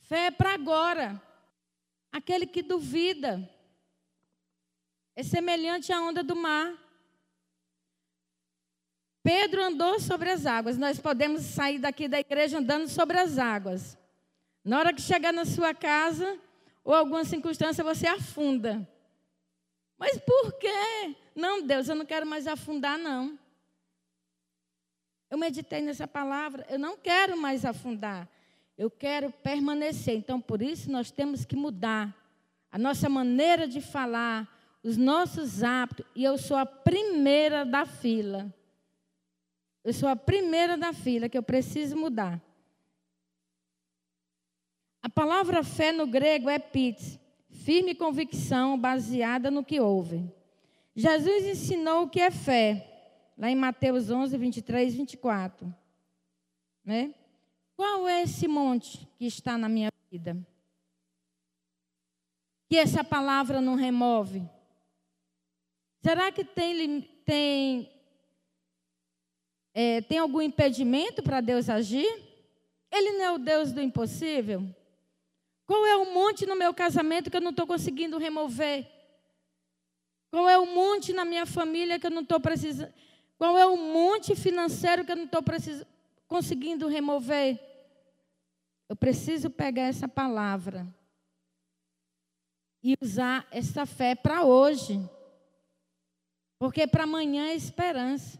Fé 0.00 0.26
é 0.26 0.30
para 0.30 0.54
agora. 0.54 1.20
Aquele 2.10 2.46
que 2.46 2.62
duvida 2.62 3.48
é 5.14 5.22
semelhante 5.22 5.92
à 5.92 6.00
onda 6.00 6.22
do 6.22 6.34
mar. 6.34 6.81
Pedro 9.22 9.62
andou 9.62 10.00
sobre 10.00 10.30
as 10.30 10.46
águas. 10.46 10.76
Nós 10.76 10.98
podemos 10.98 11.42
sair 11.42 11.78
daqui 11.78 12.08
da 12.08 12.18
igreja 12.18 12.58
andando 12.58 12.88
sobre 12.88 13.18
as 13.18 13.38
águas. 13.38 13.96
Na 14.64 14.78
hora 14.78 14.92
que 14.92 15.00
chegar 15.00 15.32
na 15.32 15.44
sua 15.44 15.72
casa 15.74 16.38
ou 16.84 16.92
alguma 16.92 17.24
circunstância, 17.24 17.84
você 17.84 18.06
afunda. 18.06 18.86
Mas 19.96 20.18
por 20.18 20.52
quê? 20.58 21.14
Não, 21.34 21.62
Deus, 21.62 21.88
eu 21.88 21.94
não 21.94 22.04
quero 22.04 22.26
mais 22.26 22.46
afundar, 22.46 22.98
não. 22.98 23.38
Eu 25.30 25.38
meditei 25.38 25.80
nessa 25.80 26.06
palavra, 26.06 26.66
eu 26.68 26.78
não 26.78 26.96
quero 26.96 27.36
mais 27.36 27.64
afundar. 27.64 28.28
Eu 28.76 28.90
quero 28.90 29.30
permanecer. 29.30 30.16
Então, 30.16 30.40
por 30.40 30.60
isso, 30.60 30.90
nós 30.90 31.10
temos 31.10 31.44
que 31.44 31.54
mudar 31.54 32.14
a 32.70 32.78
nossa 32.78 33.08
maneira 33.08 33.68
de 33.68 33.80
falar, 33.80 34.48
os 34.82 34.96
nossos 34.96 35.62
hábitos. 35.62 36.04
E 36.16 36.24
eu 36.24 36.36
sou 36.36 36.56
a 36.56 36.66
primeira 36.66 37.64
da 37.64 37.86
fila. 37.86 38.52
Eu 39.84 39.92
sou 39.92 40.08
a 40.08 40.16
primeira 40.16 40.76
da 40.76 40.92
fila 40.92 41.28
que 41.28 41.36
eu 41.36 41.42
preciso 41.42 41.96
mudar. 41.96 42.40
A 45.02 45.08
palavra 45.08 45.64
fé 45.64 45.90
no 45.90 46.06
grego 46.06 46.48
é 46.48 46.58
pits, 46.58 47.18
firme 47.50 47.94
convicção 47.94 48.78
baseada 48.78 49.50
no 49.50 49.64
que 49.64 49.80
houve. 49.80 50.24
Jesus 50.94 51.44
ensinou 51.44 52.04
o 52.04 52.08
que 52.08 52.20
é 52.20 52.30
fé, 52.30 53.32
lá 53.36 53.50
em 53.50 53.56
Mateus 53.56 54.10
11, 54.10 54.36
23, 54.36 54.94
24. 54.94 55.74
Né? 56.84 57.14
Qual 57.76 58.08
é 58.08 58.22
esse 58.22 58.46
monte 58.46 59.08
que 59.18 59.26
está 59.26 59.58
na 59.58 59.68
minha 59.68 59.90
vida? 60.10 60.36
Que 62.68 62.76
essa 62.76 63.02
palavra 63.02 63.60
não 63.60 63.74
remove? 63.74 64.48
Será 66.00 66.30
que 66.30 66.44
tem, 66.44 67.02
tem, 67.24 67.90
é, 69.74 70.00
tem 70.02 70.18
algum 70.18 70.40
impedimento 70.40 71.22
para 71.22 71.40
Deus 71.40 71.68
agir? 71.68 72.06
Ele 72.90 73.12
não 73.12 73.24
é 73.24 73.30
o 73.32 73.38
Deus 73.38 73.72
do 73.72 73.80
impossível? 73.80 74.62
Qual 75.66 75.86
é 75.86 75.96
o 75.96 76.12
monte 76.12 76.44
no 76.44 76.54
meu 76.54 76.74
casamento 76.74 77.30
que 77.30 77.36
eu 77.36 77.40
não 77.40 77.50
estou 77.50 77.66
conseguindo 77.66 78.18
remover? 78.18 78.86
Qual 80.30 80.48
é 80.48 80.58
o 80.58 80.66
monte 80.66 81.12
na 81.12 81.24
minha 81.24 81.46
família 81.46 81.98
que 81.98 82.06
eu 82.06 82.10
não 82.10 82.22
estou 82.22 82.40
precisando? 82.40 82.92
Qual 83.38 83.58
é 83.58 83.66
o 83.66 83.76
monte 83.76 84.34
financeiro 84.34 85.04
que 85.04 85.12
eu 85.12 85.16
não 85.16 85.24
estou 85.24 85.42
conseguindo 86.26 86.88
remover? 86.88 87.58
Eu 88.88 88.96
preciso 88.96 89.48
pegar 89.48 89.84
essa 89.84 90.06
palavra 90.06 90.86
e 92.82 92.94
usar 93.00 93.46
essa 93.50 93.86
fé 93.86 94.14
para 94.14 94.44
hoje. 94.44 95.00
Porque 96.58 96.86
para 96.86 97.04
amanhã 97.04 97.46
é 97.46 97.54
esperança. 97.54 98.38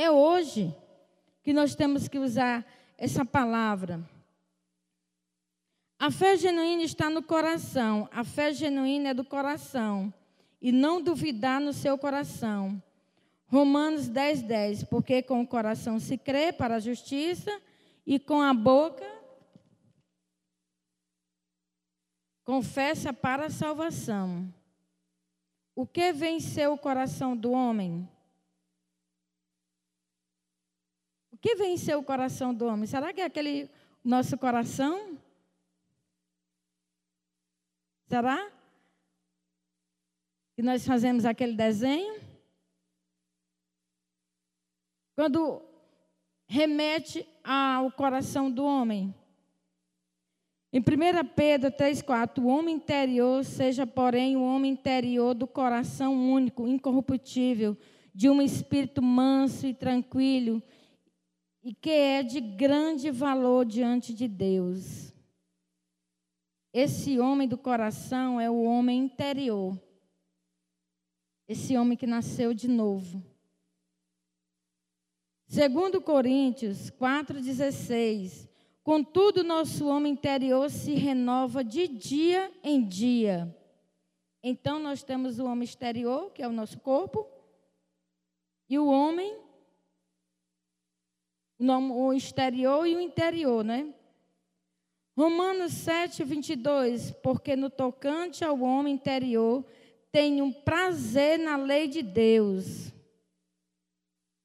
É 0.00 0.08
hoje 0.08 0.72
que 1.42 1.52
nós 1.52 1.74
temos 1.74 2.06
que 2.06 2.20
usar 2.20 2.64
essa 2.96 3.24
palavra. 3.24 4.08
A 5.98 6.08
fé 6.08 6.36
genuína 6.36 6.84
está 6.84 7.10
no 7.10 7.20
coração. 7.20 8.08
A 8.12 8.22
fé 8.22 8.52
genuína 8.52 9.08
é 9.08 9.14
do 9.14 9.24
coração. 9.24 10.14
E 10.62 10.70
não 10.70 11.02
duvidar 11.02 11.60
no 11.60 11.72
seu 11.72 11.98
coração. 11.98 12.80
Romanos 13.48 14.06
10, 14.06 14.42
10. 14.42 14.84
Porque 14.84 15.20
com 15.20 15.40
o 15.40 15.46
coração 15.48 15.98
se 15.98 16.16
crê 16.16 16.52
para 16.52 16.76
a 16.76 16.80
justiça 16.80 17.50
e 18.06 18.20
com 18.20 18.40
a 18.40 18.54
boca 18.54 19.04
confessa 22.44 23.12
para 23.12 23.46
a 23.46 23.50
salvação. 23.50 24.48
O 25.74 25.84
que 25.84 26.12
venceu 26.12 26.74
o 26.74 26.78
coração 26.78 27.36
do 27.36 27.50
homem? 27.50 28.08
O 31.38 31.40
que 31.40 31.54
venceu 31.54 32.00
o 32.00 32.04
coração 32.04 32.52
do 32.52 32.66
homem? 32.66 32.84
Será 32.84 33.12
que 33.12 33.20
é 33.20 33.24
aquele 33.24 33.70
nosso 34.04 34.36
coração? 34.36 35.16
Será? 38.08 38.50
Que 40.56 40.62
nós 40.62 40.84
fazemos 40.84 41.24
aquele 41.24 41.52
desenho? 41.54 42.20
Quando 45.14 45.62
remete 46.48 47.24
ao 47.44 47.92
coração 47.92 48.50
do 48.50 48.64
homem. 48.64 49.14
Em 50.72 50.80
1 50.80 50.82
Pedro 51.36 51.70
3,4, 51.70 52.42
o 52.42 52.48
homem 52.48 52.74
interior 52.74 53.44
seja, 53.44 53.86
porém, 53.86 54.36
o 54.36 54.42
homem 54.42 54.72
interior 54.72 55.34
do 55.34 55.46
coração 55.46 56.14
único, 56.14 56.66
incorruptível, 56.66 57.76
de 58.12 58.28
um 58.28 58.42
espírito 58.42 59.00
manso 59.00 59.68
e 59.68 59.72
tranquilo, 59.72 60.60
e 61.62 61.74
que 61.74 61.90
é 61.90 62.22
de 62.22 62.40
grande 62.40 63.10
valor 63.10 63.64
diante 63.64 64.14
de 64.14 64.28
Deus. 64.28 65.12
Esse 66.72 67.18
homem 67.18 67.48
do 67.48 67.58
coração 67.58 68.40
é 68.40 68.50
o 68.50 68.62
homem 68.62 69.04
interior. 69.04 69.80
Esse 71.46 71.76
homem 71.76 71.96
que 71.96 72.06
nasceu 72.06 72.52
de 72.52 72.68
novo. 72.68 73.24
Segundo 75.46 76.00
Coríntios 76.00 76.90
4,16, 76.90 78.48
Contudo, 78.88 79.44
nosso 79.44 79.86
homem 79.86 80.14
interior 80.14 80.70
se 80.70 80.94
renova 80.94 81.62
de 81.62 81.86
dia 81.86 82.50
em 82.64 82.82
dia. 82.82 83.54
Então, 84.42 84.78
nós 84.78 85.02
temos 85.02 85.38
o 85.38 85.44
homem 85.44 85.64
exterior, 85.64 86.32
que 86.32 86.42
é 86.42 86.48
o 86.48 86.52
nosso 86.52 86.80
corpo, 86.80 87.28
e 88.66 88.78
o 88.78 88.86
homem, 88.86 89.38
o 91.58 92.12
exterior 92.12 92.86
e 92.86 92.96
o 92.96 93.00
interior, 93.00 93.64
né? 93.64 93.92
Romanos 95.16 95.72
7, 95.72 96.22
22. 96.22 97.10
Porque 97.22 97.56
no 97.56 97.68
tocante 97.68 98.44
ao 98.44 98.60
homem 98.60 98.94
interior, 98.94 99.64
tenho 100.12 100.52
prazer 100.52 101.38
na 101.38 101.56
lei 101.56 101.88
de 101.88 102.02
Deus. 102.02 102.92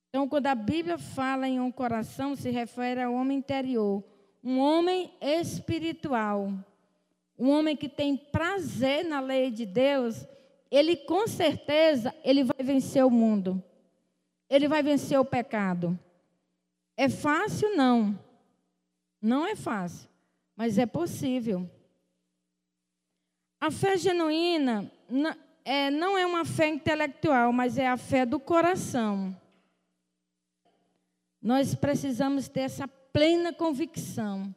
Então, 0.09 0.27
quando 0.27 0.47
a 0.47 0.55
Bíblia 0.55 0.97
fala 0.97 1.47
em 1.47 1.59
um 1.59 1.71
coração, 1.71 2.35
se 2.35 2.49
refere 2.49 3.01
ao 3.01 3.13
homem 3.13 3.37
interior 3.37 4.03
um 4.43 4.59
homem 4.59 5.11
espiritual, 5.21 6.51
um 7.39 7.49
homem 7.49 7.77
que 7.77 7.87
tem 7.87 8.17
prazer 8.17 9.05
na 9.05 9.21
lei 9.21 9.49
de 9.49 9.65
Deus, 9.65 10.27
ele 10.69 10.97
com 10.97 11.27
certeza 11.27 12.13
ele 12.23 12.43
vai 12.43 12.61
vencer 12.61 13.05
o 13.05 13.09
mundo. 13.09 13.63
Ele 14.49 14.67
vai 14.67 14.83
vencer 14.83 15.19
o 15.19 15.25
pecado. 15.25 15.97
É 16.95 17.09
fácil 17.09 17.75
não. 17.75 18.17
Não 19.21 19.45
é 19.45 19.55
fácil, 19.55 20.09
mas 20.55 20.77
é 20.77 20.85
possível. 20.85 21.69
A 23.59 23.71
fé 23.71 23.95
genuína 23.95 24.91
é, 25.63 25.89
não 25.89 26.17
é 26.17 26.25
uma 26.25 26.43
fé 26.43 26.67
intelectual, 26.67 27.53
mas 27.53 27.77
é 27.77 27.87
a 27.87 27.95
fé 27.95 28.25
do 28.25 28.39
coração. 28.39 29.33
Nós 31.41 31.73
precisamos 31.73 32.49
ter 32.49 32.61
essa 32.61 32.87
plena 32.87 33.53
convicção 33.53 34.53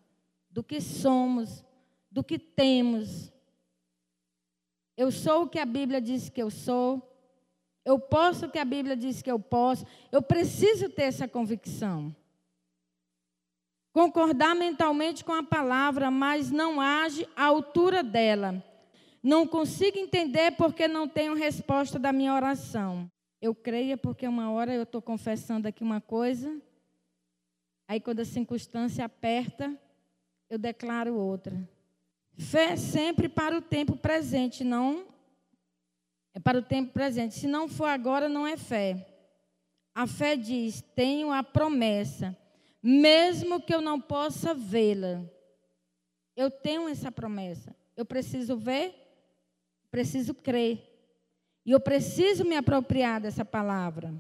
do 0.51 0.65
que 0.65 0.81
somos, 0.81 1.65
do 2.11 2.25
que 2.25 2.39
temos. 2.39 3.33
Eu 4.97 5.13
sou 5.13 5.43
o 5.43 5.49
que 5.49 5.59
a 5.59 5.67
Bíblia 5.67 6.01
diz 6.01 6.29
que 6.29 6.43
eu 6.43 6.51
sou. 6.51 7.01
Eu 7.85 8.01
posso 8.01 8.47
o 8.47 8.51
que 8.51 8.59
a 8.59 8.65
Bíblia 8.65 8.97
diz 8.97 9.23
que 9.23 9.31
eu 9.31 9.39
posso. 9.39 9.87
Eu 10.11 10.21
preciso 10.21 10.89
ter 10.89 11.03
essa 11.03 11.29
convicção. 11.29 12.15
Concordar 13.97 14.55
mentalmente 14.55 15.25
com 15.25 15.33
a 15.33 15.43
palavra, 15.43 16.11
mas 16.11 16.51
não 16.51 16.81
age 16.81 17.27
à 17.35 17.45
altura 17.45 18.03
dela. 18.03 18.63
Não 19.23 19.47
consigo 19.47 19.99
entender 19.99 20.53
porque 20.53 20.87
não 20.87 21.09
tenho 21.09 21.35
resposta 21.35 21.99
da 21.99 22.13
minha 22.13 22.35
oração. 22.35 23.11
Eu 23.41 23.55
creio 23.55 23.97
porque 23.97 24.29
uma 24.29 24.51
hora 24.51 24.75
eu 24.75 24.83
estou 24.83 25.01
confessando 25.01 25.67
aqui 25.67 25.83
uma 25.83 26.01
coisa 26.01 26.61
Aí, 27.89 28.01
quando 28.01 28.21
a 28.21 28.25
circunstância 28.25 29.05
aperta, 29.05 29.73
eu 30.51 30.59
declaro 30.59 31.15
outra. 31.15 31.57
Fé 32.37 32.77
sempre 32.77 33.29
para 33.29 33.57
o 33.57 33.63
tempo 33.63 33.97
presente, 33.97 34.65
não 34.65 35.07
é 36.35 36.41
para 36.41 36.59
o 36.59 36.63
tempo 36.63 36.93
presente. 36.93 37.35
Se 37.35 37.47
não 37.47 37.69
for 37.69 37.89
agora, 37.89 38.29
não 38.29 38.47
é 38.47 38.57
fé. 38.57 39.07
A 39.95 40.07
fé 40.07 40.37
diz: 40.37 40.83
tenho 40.95 41.33
a 41.33 41.43
promessa, 41.45 42.37
mesmo 42.87 43.61
que 43.61 43.75
eu 43.75 43.81
não 43.81 44.01
possa 44.01 44.55
vê-la. 44.55 45.25
Eu 46.37 46.49
tenho 46.49 46.89
essa 46.89 47.11
promessa. 47.11 47.75
Eu 47.97 48.07
preciso 48.07 48.57
ver, 48.57 48.95
preciso 49.91 50.33
crer. 50.33 50.89
E 51.65 51.73
eu 51.73 51.81
preciso 51.81 52.45
me 52.45 52.57
apropriar 52.57 53.21
dessa 53.21 53.45
palavra. 53.45 54.15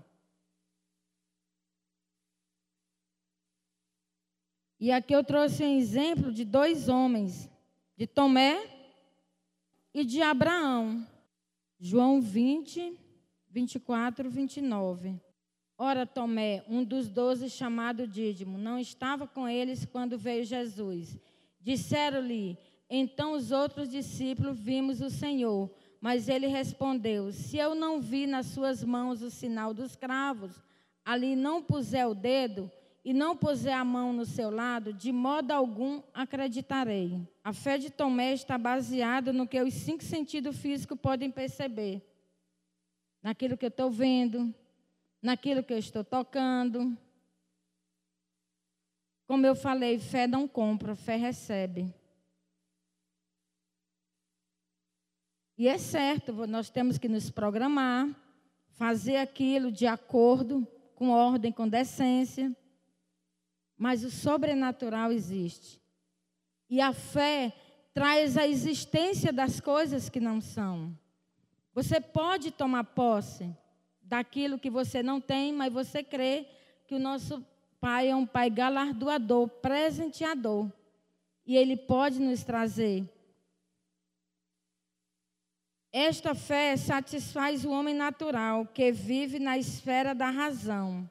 E 4.80 4.90
aqui 4.90 5.14
eu 5.14 5.22
trouxe 5.22 5.62
um 5.62 5.78
exemplo 5.78 6.32
de 6.32 6.44
dois 6.44 6.88
homens, 6.88 7.48
de 7.96 8.04
Tomé 8.04 8.68
e 9.94 10.04
de 10.04 10.20
Abraão. 10.20 11.06
João 11.78 12.20
20, 12.20 12.98
24, 13.48 14.28
29. 14.28 15.25
Ora, 15.78 16.06
Tomé, 16.06 16.64
um 16.68 16.82
dos 16.82 17.08
doze, 17.08 17.50
chamado 17.50 18.06
Dídimo, 18.06 18.56
não 18.56 18.78
estava 18.78 19.26
com 19.26 19.46
eles 19.46 19.84
quando 19.84 20.16
veio 20.16 20.42
Jesus. 20.42 21.18
Disseram-lhe, 21.60 22.56
então 22.88 23.32
os 23.32 23.50
outros 23.50 23.90
discípulos 23.90 24.58
vimos 24.58 25.02
o 25.02 25.10
Senhor. 25.10 25.70
Mas 26.00 26.28
ele 26.28 26.46
respondeu: 26.46 27.30
Se 27.30 27.58
eu 27.58 27.74
não 27.74 28.00
vi 28.00 28.26
nas 28.26 28.46
suas 28.46 28.82
mãos 28.82 29.22
o 29.22 29.30
sinal 29.30 29.74
dos 29.74 29.96
cravos, 29.96 30.62
ali 31.04 31.36
não 31.36 31.62
puser 31.62 32.06
o 32.06 32.14
dedo 32.14 32.70
e 33.04 33.12
não 33.12 33.36
puser 33.36 33.74
a 33.74 33.84
mão 33.84 34.12
no 34.12 34.24
seu 34.24 34.50
lado, 34.50 34.92
de 34.92 35.12
modo 35.12 35.50
algum 35.50 36.02
acreditarei. 36.12 37.20
A 37.44 37.52
fé 37.52 37.76
de 37.76 37.90
Tomé 37.90 38.32
está 38.32 38.56
baseada 38.56 39.32
no 39.32 39.46
que 39.46 39.60
os 39.62 39.74
cinco 39.74 40.02
sentidos 40.02 40.56
físicos 40.56 40.98
podem 40.98 41.30
perceber: 41.30 42.02
naquilo 43.22 43.56
que 43.56 43.66
eu 43.66 43.68
estou 43.68 43.90
vendo, 43.90 44.54
naquilo 45.20 45.62
que 45.62 45.72
eu 45.72 45.78
estou 45.78 46.04
tocando. 46.04 46.96
Como 49.26 49.44
eu 49.44 49.56
falei, 49.56 49.98
fé 49.98 50.26
não 50.26 50.46
compra, 50.46 50.94
fé 50.94 51.16
recebe. 51.16 51.92
E 55.58 55.68
é 55.68 55.78
certo, 55.78 56.46
nós 56.46 56.68
temos 56.68 56.98
que 56.98 57.08
nos 57.08 57.30
programar, 57.30 58.08
fazer 58.72 59.16
aquilo 59.16 59.72
de 59.72 59.86
acordo, 59.86 60.66
com 60.94 61.08
ordem, 61.08 61.50
com 61.50 61.66
decência. 61.66 62.54
Mas 63.76 64.04
o 64.04 64.10
sobrenatural 64.10 65.10
existe. 65.10 65.80
E 66.68 66.80
a 66.80 66.92
fé 66.92 67.52
traz 67.94 68.36
a 68.36 68.46
existência 68.46 69.32
das 69.32 69.60
coisas 69.60 70.08
que 70.08 70.20
não 70.20 70.40
são. 70.40 70.96
Você 71.72 72.00
pode 72.00 72.50
tomar 72.50 72.84
posse 72.84 73.54
daquilo 74.06 74.58
que 74.58 74.70
você 74.70 75.02
não 75.02 75.20
tem, 75.20 75.52
mas 75.52 75.72
você 75.72 76.02
crê 76.02 76.46
que 76.86 76.94
o 76.94 76.98
nosso 76.98 77.44
Pai 77.80 78.08
é 78.08 78.16
um 78.16 78.26
Pai 78.26 78.48
galardoador, 78.48 79.48
presenteador. 79.48 80.70
E 81.44 81.56
Ele 81.56 81.76
pode 81.76 82.18
nos 82.18 82.42
trazer. 82.42 83.08
Esta 85.92 86.34
fé 86.34 86.76
satisfaz 86.76 87.64
o 87.64 87.70
homem 87.70 87.94
natural 87.94 88.66
que 88.66 88.92
vive 88.92 89.38
na 89.38 89.56
esfera 89.56 90.14
da 90.14 90.30
razão. 90.30 91.08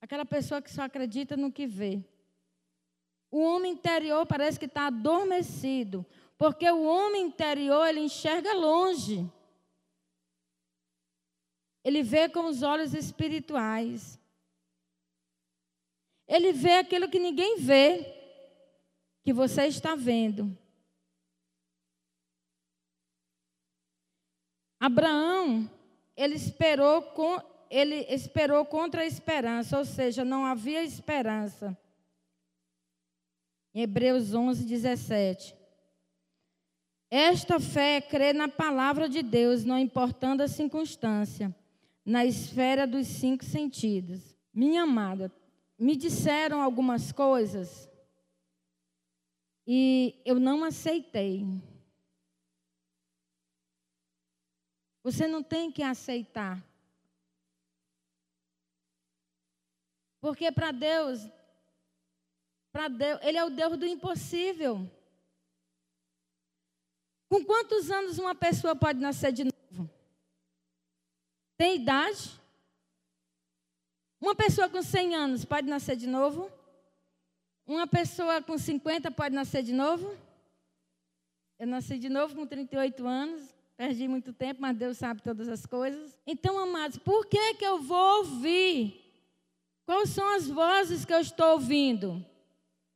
Aquela 0.00 0.24
pessoa 0.24 0.62
que 0.62 0.70
só 0.70 0.82
acredita 0.82 1.36
no 1.36 1.52
que 1.52 1.66
vê. 1.66 2.02
O 3.30 3.40
homem 3.40 3.72
interior 3.72 4.26
parece 4.26 4.58
que 4.58 4.66
está 4.66 4.86
adormecido, 4.86 6.04
porque 6.36 6.70
o 6.70 6.84
homem 6.84 7.26
interior 7.26 7.86
ele 7.86 8.00
enxerga 8.00 8.52
longe. 8.52 9.30
Ele 11.84 12.02
vê 12.02 12.28
com 12.28 12.46
os 12.46 12.62
olhos 12.62 12.94
espirituais. 12.94 14.18
Ele 16.26 16.52
vê 16.52 16.78
aquilo 16.78 17.08
que 17.08 17.18
ninguém 17.18 17.58
vê, 17.58 18.06
que 19.22 19.32
você 19.32 19.66
está 19.66 19.94
vendo. 19.94 20.56
Abraão, 24.78 25.70
ele 26.16 26.34
esperou 26.34 27.02
com, 27.02 27.40
ele 27.70 28.06
esperou 28.08 28.64
contra 28.64 29.02
a 29.02 29.06
esperança, 29.06 29.78
ou 29.78 29.84
seja, 29.84 30.24
não 30.24 30.44
havia 30.44 30.82
esperança. 30.82 31.76
Hebreus 33.74 34.34
11, 34.34 34.64
17. 34.64 35.56
Esta 37.10 37.60
fé 37.60 37.96
é 37.96 38.00
crer 38.00 38.34
na 38.34 38.48
palavra 38.48 39.08
de 39.08 39.22
Deus, 39.22 39.64
não 39.64 39.78
importando 39.78 40.42
a 40.42 40.48
circunstância, 40.48 41.54
na 42.04 42.24
esfera 42.24 42.86
dos 42.86 43.06
cinco 43.06 43.44
sentidos. 43.44 44.36
Minha 44.52 44.82
amada, 44.82 45.32
me 45.78 45.96
disseram 45.96 46.60
algumas 46.60 47.12
coisas 47.12 47.88
e 49.66 50.20
eu 50.24 50.38
não 50.38 50.64
aceitei. 50.64 51.46
Você 55.02 55.26
não 55.26 55.42
tem 55.42 55.70
que 55.70 55.82
aceitar. 55.82 56.64
Porque 60.20 60.52
para 60.52 60.70
Deus, 60.70 61.28
para 62.70 62.86
Deus, 62.86 63.20
Ele 63.22 63.36
é 63.36 63.44
o 63.44 63.50
Deus 63.50 63.76
do 63.76 63.86
impossível. 63.86 64.88
Com 67.28 67.44
quantos 67.44 67.90
anos 67.90 68.18
uma 68.18 68.34
pessoa 68.34 68.76
pode 68.76 69.00
nascer 69.00 69.32
de 69.32 69.44
novo? 69.44 69.51
Tem 71.62 71.76
idade? 71.76 72.28
Uma 74.20 74.34
pessoa 74.34 74.68
com 74.68 74.82
100 74.82 75.14
anos 75.14 75.44
pode 75.44 75.68
nascer 75.68 75.94
de 75.94 76.08
novo? 76.08 76.50
Uma 77.64 77.86
pessoa 77.86 78.42
com 78.42 78.58
50 78.58 79.12
pode 79.12 79.32
nascer 79.32 79.62
de 79.62 79.72
novo? 79.72 80.12
Eu 81.60 81.68
nasci 81.68 82.00
de 82.00 82.08
novo 82.08 82.34
com 82.34 82.44
38 82.44 83.06
anos, 83.06 83.54
perdi 83.76 84.08
muito 84.08 84.32
tempo, 84.32 84.60
mas 84.60 84.76
Deus 84.76 84.98
sabe 84.98 85.22
todas 85.22 85.48
as 85.48 85.64
coisas. 85.64 86.18
Então, 86.26 86.58
amados, 86.58 86.98
por 86.98 87.26
que, 87.26 87.54
que 87.54 87.64
eu 87.64 87.80
vou 87.80 88.18
ouvir 88.18 89.00
Quais 89.86 90.10
são 90.10 90.34
as 90.34 90.48
vozes 90.48 91.04
que 91.04 91.14
eu 91.14 91.20
estou 91.20 91.52
ouvindo? 91.52 92.26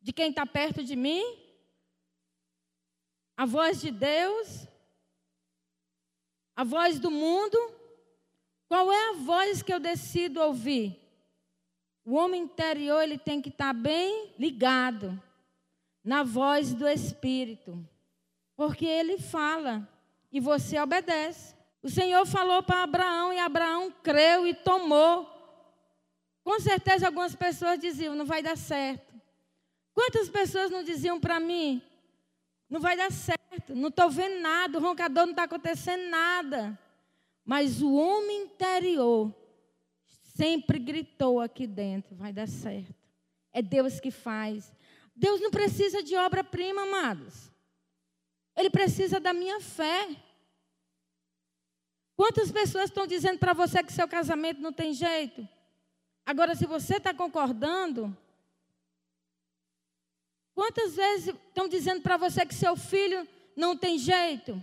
De 0.02 0.12
quem 0.12 0.30
está 0.30 0.44
perto 0.44 0.82
de 0.82 0.96
mim? 0.96 1.22
A 3.36 3.46
voz 3.46 3.80
de 3.80 3.92
Deus? 3.92 4.66
A 6.56 6.64
voz 6.64 6.98
do 6.98 7.12
mundo? 7.12 7.85
Qual 8.68 8.92
é 8.92 9.10
a 9.10 9.14
voz 9.14 9.62
que 9.62 9.72
eu 9.72 9.80
decido 9.80 10.40
ouvir? 10.40 11.00
O 12.04 12.14
homem 12.14 12.42
interior 12.42 13.02
ele 13.02 13.18
tem 13.18 13.40
que 13.40 13.48
estar 13.48 13.72
tá 13.72 13.72
bem 13.72 14.32
ligado 14.38 15.20
na 16.04 16.22
voz 16.22 16.72
do 16.72 16.86
Espírito, 16.88 17.84
porque 18.56 18.86
ele 18.86 19.18
fala 19.18 19.88
e 20.30 20.40
você 20.40 20.78
obedece. 20.78 21.54
O 21.82 21.88
Senhor 21.90 22.24
falou 22.26 22.62
para 22.62 22.82
Abraão 22.82 23.32
e 23.32 23.38
Abraão 23.38 23.92
creu 24.02 24.46
e 24.46 24.54
tomou 24.54 25.36
com 26.46 26.60
certeza 26.60 27.06
algumas 27.08 27.34
pessoas 27.34 27.76
diziam, 27.76 28.14
não 28.14 28.24
vai 28.24 28.40
dar 28.40 28.56
certo. 28.56 29.12
Quantas 29.92 30.28
pessoas 30.28 30.70
não 30.70 30.84
diziam 30.84 31.18
para 31.18 31.40
mim, 31.40 31.82
não 32.70 32.78
vai 32.78 32.96
dar 32.96 33.10
certo, 33.10 33.74
não 33.74 33.88
estou 33.88 34.08
vendo 34.08 34.40
nada, 34.40 34.78
o 34.78 34.80
roncador 34.80 35.24
não 35.24 35.32
está 35.32 35.42
acontecendo 35.42 36.08
nada. 36.08 36.78
Mas 37.46 37.80
o 37.80 37.94
homem 37.94 38.42
interior 38.42 39.32
sempre 40.34 40.80
gritou 40.80 41.40
aqui 41.40 41.64
dentro, 41.64 42.16
vai 42.16 42.32
dar 42.32 42.48
certo. 42.48 42.92
É 43.52 43.62
Deus 43.62 44.00
que 44.00 44.10
faz. 44.10 44.72
Deus 45.14 45.40
não 45.40 45.50
precisa 45.50 46.02
de 46.02 46.16
obra-prima, 46.16 46.82
amados. 46.82 47.50
Ele 48.56 48.68
precisa 48.68 49.20
da 49.20 49.32
minha 49.32 49.60
fé. 49.60 50.08
Quantas 52.16 52.50
pessoas 52.50 52.86
estão 52.86 53.06
dizendo 53.06 53.38
para 53.38 53.52
você 53.52 53.80
que 53.82 53.92
seu 53.92 54.08
casamento 54.08 54.60
não 54.60 54.72
tem 54.72 54.92
jeito? 54.92 55.48
Agora, 56.24 56.56
se 56.56 56.66
você 56.66 56.96
está 56.96 57.14
concordando, 57.14 58.16
quantas 60.52 60.96
vezes 60.96 61.28
estão 61.28 61.68
dizendo 61.68 62.02
para 62.02 62.16
você 62.16 62.44
que 62.44 62.54
seu 62.54 62.74
filho 62.74 63.26
não 63.54 63.76
tem 63.76 63.96
jeito? 63.98 64.60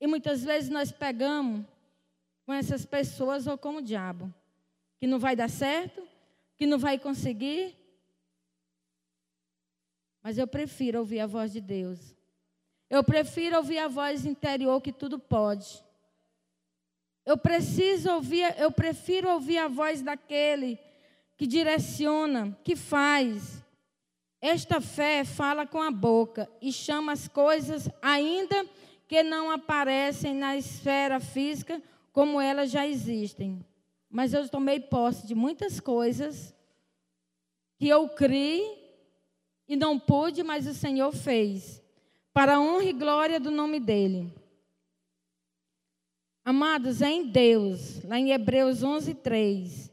E 0.00 0.06
muitas 0.06 0.44
vezes 0.44 0.70
nós 0.70 0.92
pegamos 0.92 1.64
com 2.46 2.52
essas 2.52 2.84
pessoas 2.84 3.46
ou 3.46 3.56
com 3.56 3.76
o 3.76 3.82
diabo, 3.82 4.32
que 4.98 5.06
não 5.06 5.18
vai 5.18 5.34
dar 5.34 5.48
certo, 5.48 6.06
que 6.56 6.66
não 6.66 6.78
vai 6.78 6.98
conseguir. 6.98 7.76
Mas 10.22 10.38
eu 10.38 10.46
prefiro 10.46 11.00
ouvir 11.00 11.20
a 11.20 11.26
voz 11.26 11.52
de 11.52 11.60
Deus. 11.60 12.14
Eu 12.88 13.02
prefiro 13.02 13.56
ouvir 13.56 13.78
a 13.78 13.88
voz 13.88 14.24
interior 14.24 14.80
que 14.80 14.92
tudo 14.92 15.18
pode. 15.18 15.82
Eu 17.24 17.38
preciso 17.38 18.10
ouvir, 18.12 18.54
eu 18.58 18.70
prefiro 18.70 19.30
ouvir 19.30 19.58
a 19.58 19.68
voz 19.68 20.02
daquele 20.02 20.78
que 21.36 21.46
direciona, 21.46 22.56
que 22.62 22.76
faz. 22.76 23.62
Esta 24.40 24.80
fé 24.80 25.24
fala 25.24 25.66
com 25.66 25.80
a 25.80 25.90
boca 25.90 26.50
e 26.60 26.70
chama 26.70 27.12
as 27.12 27.26
coisas 27.26 27.88
ainda 28.02 28.68
que 29.06 29.22
não 29.22 29.50
aparecem 29.50 30.34
na 30.34 30.56
esfera 30.56 31.20
física 31.20 31.82
como 32.12 32.40
elas 32.40 32.70
já 32.70 32.86
existem. 32.86 33.64
Mas 34.08 34.32
eu 34.32 34.48
tomei 34.48 34.80
posse 34.80 35.26
de 35.26 35.34
muitas 35.34 35.80
coisas 35.80 36.54
que 37.76 37.88
eu 37.88 38.08
criei 38.08 38.84
e 39.68 39.76
não 39.76 39.98
pude, 39.98 40.42
mas 40.42 40.66
o 40.66 40.74
Senhor 40.74 41.12
fez, 41.12 41.82
para 42.32 42.56
a 42.56 42.60
honra 42.60 42.84
e 42.84 42.92
glória 42.92 43.40
do 43.40 43.50
nome 43.50 43.80
dele. 43.80 44.32
Amados, 46.44 47.00
é 47.00 47.10
em 47.10 47.26
Deus, 47.26 48.04
lá 48.04 48.18
em 48.18 48.30
Hebreus 48.30 48.82
11, 48.82 49.14
3. 49.14 49.90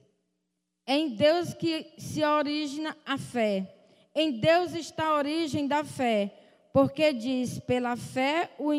É 0.85 0.95
em 0.95 1.15
Deus 1.15 1.53
que 1.53 1.93
se 1.97 2.23
origina 2.23 2.97
a 3.05 3.17
fé. 3.17 3.73
Em 4.13 4.39
Deus 4.39 4.73
está 4.73 5.07
a 5.07 5.15
origem 5.15 5.65
da 5.67 5.85
fé, 5.85 6.40
porque 6.73 7.13
diz: 7.13 7.59
pela 7.59 7.95
fé 7.95 8.51
o 8.57 8.69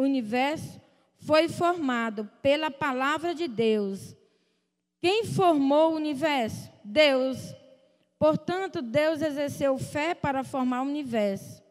universo 0.00 0.80
foi 1.18 1.48
formado, 1.48 2.30
pela 2.42 2.70
palavra 2.70 3.34
de 3.34 3.48
Deus. 3.48 4.16
Quem 5.00 5.24
formou 5.24 5.92
o 5.92 5.96
universo? 5.96 6.70
Deus. 6.84 7.54
Portanto, 8.18 8.80
Deus 8.80 9.20
exerceu 9.20 9.76
fé 9.78 10.14
para 10.14 10.42
formar 10.42 10.82
o 10.82 10.86
universo. 10.86 11.62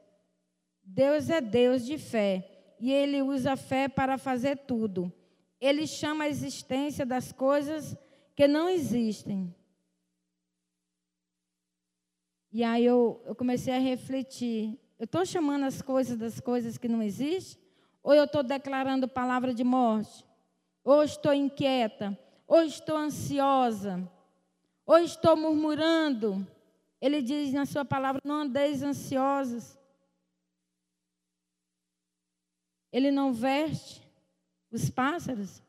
Deus 0.84 1.30
é 1.30 1.42
Deus 1.42 1.86
de 1.86 1.98
fé 1.98 2.76
e 2.80 2.92
ele 2.92 3.22
usa 3.22 3.54
a 3.54 3.58
fé 3.58 3.88
para 3.88 4.18
fazer 4.18 4.58
tudo 4.58 5.12
ele 5.60 5.88
chama 5.88 6.26
a 6.26 6.30
existência 6.30 7.06
das 7.06 7.32
coisas 7.32 7.98
que 8.36 8.48
não 8.48 8.70
existem. 8.70 9.54
E 12.52 12.64
aí 12.64 12.86
eu, 12.86 13.22
eu 13.26 13.36
comecei 13.36 13.74
a 13.74 13.80
refletir: 13.80 14.80
eu 14.98 15.06
estou 15.06 15.26
chamando 15.26 15.64
as 15.64 15.82
coisas 15.82 16.18
das 16.18 16.40
coisas 16.40 16.78
que 16.78 16.88
não 16.88 17.02
existem? 17.02 17.62
Ou 18.02 18.14
eu 18.14 18.26
estou 18.26 18.44
declarando 18.44 19.08
palavra 19.08 19.54
de 19.54 19.64
morte? 19.64 20.24
Ou 20.84 21.04
estou 21.04 21.34
inquieta? 21.34 22.18
Ou 22.48 22.62
estou 22.62 22.96
ansiosa? 22.96 24.08
Ou 24.86 25.00
estou 25.00 25.36
murmurando? 25.36 26.48
Ele 27.02 27.22
diz 27.22 27.52
na 27.52 27.66
sua 27.66 27.84
palavra: 27.84 28.22
não 28.24 28.42
andeis 28.42 28.84
ansiosos. 28.84 29.78
Ele 32.92 33.12
não 33.12 33.34
veste 33.34 34.02
os 34.72 34.90
pássaros. 34.90 35.62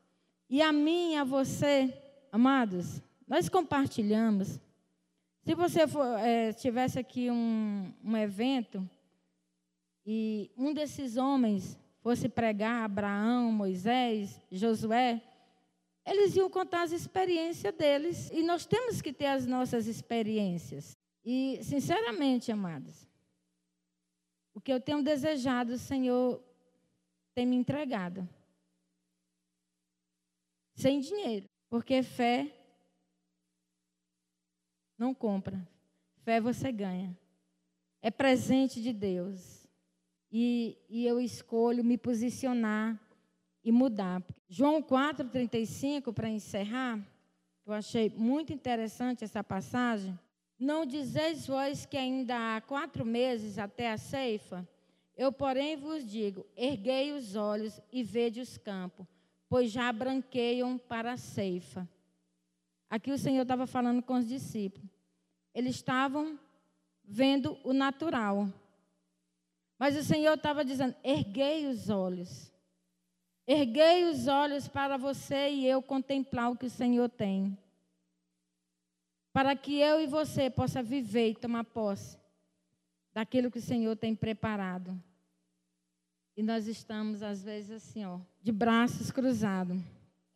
E 0.49 0.61
a 0.61 0.71
mim 0.71 1.13
e 1.13 1.17
a 1.17 1.25
você, 1.25 1.93
amados, 2.31 3.01
nós 3.27 3.49
compartilhamos. 3.49 4.59
Se 5.43 5.53
você 5.53 5.87
for, 5.87 6.05
é, 6.19 6.53
tivesse 6.53 6.97
aqui 6.97 7.29
um, 7.29 7.93
um 8.03 8.15
evento 8.15 8.87
e 10.09 10.49
um 10.55 10.73
desses 10.73 11.17
homens 11.17 11.77
fosse 11.99 12.29
pregar 12.29 12.85
Abraão, 12.85 13.51
Moisés, 13.51 14.41
Josué, 14.49 15.21
eles 16.05 16.33
iam 16.37 16.49
contar 16.49 16.83
as 16.83 16.93
experiências 16.93 17.75
deles. 17.75 18.29
E 18.31 18.41
nós 18.41 18.65
temos 18.65 19.01
que 19.01 19.11
ter 19.11 19.25
as 19.25 19.45
nossas 19.45 19.85
experiências. 19.85 20.95
E, 21.25 21.59
sinceramente, 21.61 22.49
amados, 22.49 23.05
o 24.55 24.61
que 24.61 24.71
eu 24.71 24.79
tenho 24.79 25.03
desejado, 25.03 25.73
o 25.73 25.77
Senhor 25.77 26.41
tem 27.35 27.45
me 27.45 27.57
entregado 27.57 28.27
sem 30.73 31.01
dinheiro, 31.01 31.49
porque 31.69 32.01
fé 32.01 32.49
não 34.97 35.13
compra, 35.13 35.67
fé 36.23 36.39
você 36.39 36.71
ganha. 36.71 37.17
É 38.01 38.09
presente 38.09 38.81
de 38.81 38.93
Deus. 38.93 39.56
E, 40.31 40.77
e 40.89 41.05
eu 41.05 41.19
escolho 41.19 41.83
me 41.83 41.97
posicionar 41.97 42.99
e 43.63 43.71
mudar. 43.71 44.23
João 44.49 44.81
4,35, 44.81 46.13
para 46.13 46.29
encerrar, 46.29 46.99
eu 47.65 47.73
achei 47.73 48.09
muito 48.09 48.53
interessante 48.53 49.23
essa 49.23 49.43
passagem. 49.43 50.17
Não 50.59 50.85
dizeis 50.85 51.47
vós 51.47 51.85
que 51.85 51.97
ainda 51.97 52.55
há 52.55 52.61
quatro 52.61 53.05
meses 53.05 53.57
até 53.57 53.91
a 53.91 53.97
ceifa? 53.97 54.67
Eu, 55.15 55.31
porém, 55.31 55.75
vos 55.75 56.09
digo: 56.09 56.45
erguei 56.55 57.11
os 57.11 57.35
olhos 57.35 57.79
e 57.91 58.03
vede 58.03 58.41
os 58.41 58.57
campos 58.57 59.05
pois 59.49 59.71
já 59.71 59.91
branqueiam 59.91 60.77
para 60.77 61.13
a 61.13 61.17
ceifa. 61.17 61.87
Aqui 62.89 63.11
o 63.11 63.17
Senhor 63.17 63.41
estava 63.41 63.67
falando 63.67 64.01
com 64.01 64.15
os 64.15 64.27
discípulos. 64.27 64.89
Eles 65.53 65.75
estavam 65.75 66.39
vendo 67.03 67.57
o 67.63 67.73
natural. 67.73 68.47
Mas 69.79 69.95
o 69.95 70.03
Senhor 70.03 70.33
estava 70.33 70.65
dizendo: 70.65 70.95
erguei 71.03 71.67
os 71.67 71.89
olhos. 71.89 72.51
Erguei 73.45 74.03
os 74.05 74.27
olhos 74.27 74.67
para 74.67 74.97
você 74.97 75.49
e 75.49 75.65
eu 75.65 75.81
contemplar 75.81 76.51
o 76.51 76.57
que 76.57 76.65
o 76.65 76.69
Senhor 76.69 77.07
tem. 77.09 77.57
Para 79.31 79.55
que 79.55 79.79
eu 79.79 80.01
e 80.01 80.07
você 80.07 80.49
possa 80.49 80.83
viver 80.83 81.29
e 81.29 81.35
tomar 81.35 81.63
posse 81.63 82.17
daquilo 83.13 83.49
que 83.49 83.59
o 83.59 83.61
Senhor 83.61 83.95
tem 83.95 84.13
preparado. 84.13 85.01
E 86.35 86.43
nós 86.43 86.67
estamos, 86.67 87.23
às 87.23 87.43
vezes, 87.43 87.71
assim, 87.71 88.05
ó, 88.05 88.19
de 88.43 88.51
braços 88.51 89.11
cruzados. 89.11 89.81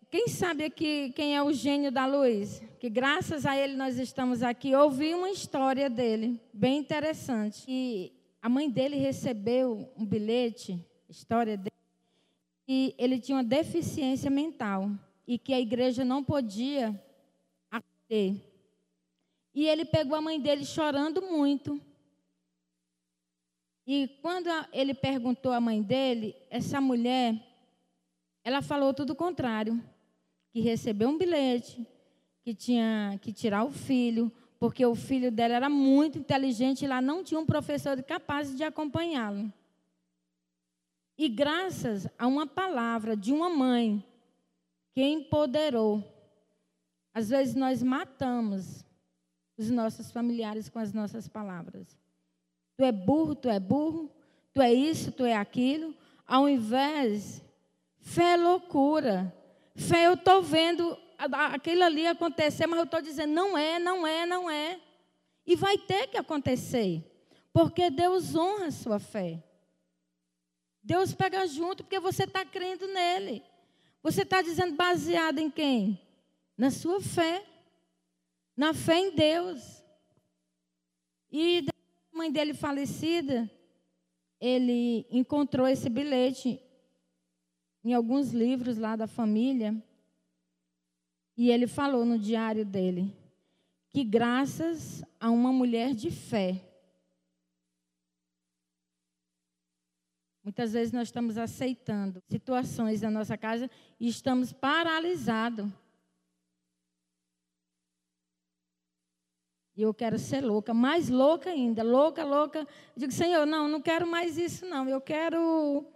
Quem 0.10 0.28
sabe 0.28 0.66
aqui 0.66 1.12
quem 1.16 1.36
é 1.36 1.44
o 1.44 1.54
gênio 1.54 1.92
da 1.92 2.06
luz? 2.06 2.62
Que 2.80 2.90
graças 2.90 3.46
a 3.46 3.58
ele 3.58 3.76
nós 3.76 3.98
estamos 3.98 4.42
aqui. 4.44 4.74
Ouvi 4.76 5.14
uma 5.14 5.30
história 5.30 5.90
dele, 5.90 6.40
bem 6.54 6.80
interessante. 6.80 7.66
E 7.68 8.12
a 8.42 8.50
mãe 8.50 8.70
dele 8.70 8.96
recebeu 8.96 9.92
um 9.96 10.06
bilhete, 10.06 10.84
história 11.08 11.56
dele, 11.56 11.72
e 12.68 12.96
ele 12.98 13.20
tinha 13.20 13.38
uma 13.38 13.44
deficiência 13.44 14.32
mental 14.32 14.90
e 15.28 15.38
que 15.38 15.54
a 15.54 15.60
igreja 15.60 16.04
não 16.04 16.24
podia 16.24 17.00
acolher. 17.70 18.42
E 19.54 19.68
ele 19.68 19.86
pegou 19.86 20.18
a 20.18 20.22
mãe 20.22 20.40
dele 20.40 20.66
chorando 20.66 21.22
muito. 21.22 21.80
E 23.86 24.08
quando 24.22 24.48
ele 24.74 24.94
perguntou 24.94 25.52
à 25.52 25.60
mãe 25.62 25.82
dele, 25.82 26.36
essa 26.50 26.82
mulher, 26.82 27.36
ela 28.44 28.62
falou 28.62 28.94
tudo 28.94 29.12
o 29.12 29.16
contrário, 29.16 29.84
que 30.52 30.62
recebeu 30.62 31.10
um 31.10 31.18
bilhete, 31.18 31.86
que 32.44 32.56
tinha 32.56 33.20
que 33.22 33.32
tirar 33.32 33.64
o 33.64 33.72
filho, 33.72 34.32
porque 34.62 34.86
o 34.86 34.94
filho 34.94 35.32
dela 35.32 35.56
era 35.56 35.70
muito 35.72 36.20
inteligente 36.20 36.86
e 36.86 36.88
lá 36.88 37.02
não 37.02 37.24
tinha 37.24 37.40
um 37.40 37.46
professor 37.48 38.00
capaz 38.04 38.56
de 38.56 38.64
acompanhá-lo. 38.64 39.52
E 41.18 41.28
graças 41.28 42.08
a 42.16 42.28
uma 42.28 42.46
palavra 42.46 43.18
de 43.18 43.34
uma 43.34 43.50
mãe 43.50 44.06
que 44.94 45.02
empoderou, 45.02 46.04
às 47.12 47.30
vezes 47.30 47.56
nós 47.56 47.82
matamos 47.82 48.86
os 49.58 49.72
nossos 49.72 50.12
familiares 50.12 50.70
com 50.70 50.78
as 50.78 50.94
nossas 50.94 51.28
palavras. 51.28 51.98
Tu 52.78 52.84
é 52.84 52.92
burro, 52.92 53.34
tu 53.34 53.50
é 53.50 53.60
burro, 53.60 54.12
tu 54.54 54.62
é 54.62 54.72
isso, 54.72 55.12
tu 55.12 55.26
é 55.26 55.36
aquilo, 55.36 55.92
ao 56.28 56.48
invés, 56.48 57.44
fé 58.00 58.34
é 58.34 58.38
loucura. 58.38 59.36
Fé, 59.74 60.06
eu 60.06 60.14
estou 60.14 60.44
vendo 60.44 60.96
aquilo 61.26 61.84
ali 61.84 62.08
acontecer, 62.08 62.68
mas 62.68 62.80
eu 62.80 62.86
estou 62.86 63.02
dizendo, 63.02 63.34
não 63.34 63.58
é, 63.58 63.80
não 63.80 64.06
é, 64.06 64.26
não 64.26 64.50
é. 64.50 64.80
E 65.46 65.56
vai 65.56 65.78
ter 65.78 66.08
que 66.08 66.18
acontecer, 66.18 67.04
porque 67.52 67.90
Deus 67.90 68.36
honra 68.36 68.68
a 68.68 68.72
sua 68.72 69.00
fé. 69.00 69.44
Deus 70.84 71.14
pega 71.14 71.46
junto, 71.46 71.84
porque 71.84 72.00
você 72.00 72.24
está 72.24 72.44
crendo 72.46 72.88
nele. 72.88 73.44
Você 74.02 74.24
está 74.24 74.42
dizendo 74.42 74.76
baseado 74.76 75.40
em 75.40 75.50
quem? 75.50 76.00
Na 76.58 76.72
sua 76.72 77.00
fé. 77.02 77.46
Na 78.58 78.74
fé 78.74 78.98
em 78.98 79.16
Deus. 79.16 79.84
E 81.32 81.66
a 82.14 82.18
mãe 82.18 82.32
dele 82.32 82.54
falecida, 82.54 83.50
ele 84.40 85.06
encontrou 85.12 85.68
esse 85.68 85.88
bilhete 85.88 86.60
em 87.84 87.94
alguns 87.94 88.32
livros 88.32 88.78
lá 88.78 88.96
da 88.96 89.08
família. 89.08 89.82
E 91.42 91.50
ele 91.50 91.66
falou 91.66 92.06
no 92.06 92.20
diário 92.20 92.64
dele 92.64 93.12
que, 93.90 94.04
graças 94.04 95.04
a 95.20 95.32
uma 95.32 95.52
mulher 95.52 95.96
de 95.96 96.12
fé, 96.12 96.64
muitas 100.44 100.74
vezes 100.74 100.94
nós 100.94 101.08
estamos 101.08 101.40
aceitando 101.40 102.22
situações 102.30 103.02
na 103.02 103.10
nossa 103.10 103.36
casa 103.40 103.68
e 104.00 104.08
estamos 104.08 104.54
paralisados. 104.54 105.68
E 109.76 109.82
eu 109.82 109.96
quero 109.96 110.20
ser 110.20 110.42
louca, 110.42 110.76
mais 110.76 111.10
louca 111.10 111.50
ainda, 111.50 111.82
louca, 111.82 112.24
louca. 112.24 112.68
Digo, 112.96 113.12
Senhor, 113.12 113.48
não, 113.48 113.68
não 113.68 113.82
quero 113.82 114.06
mais 114.06 114.38
isso, 114.38 114.64
não. 114.68 114.88
Eu 114.88 115.02
quero. 115.02 115.88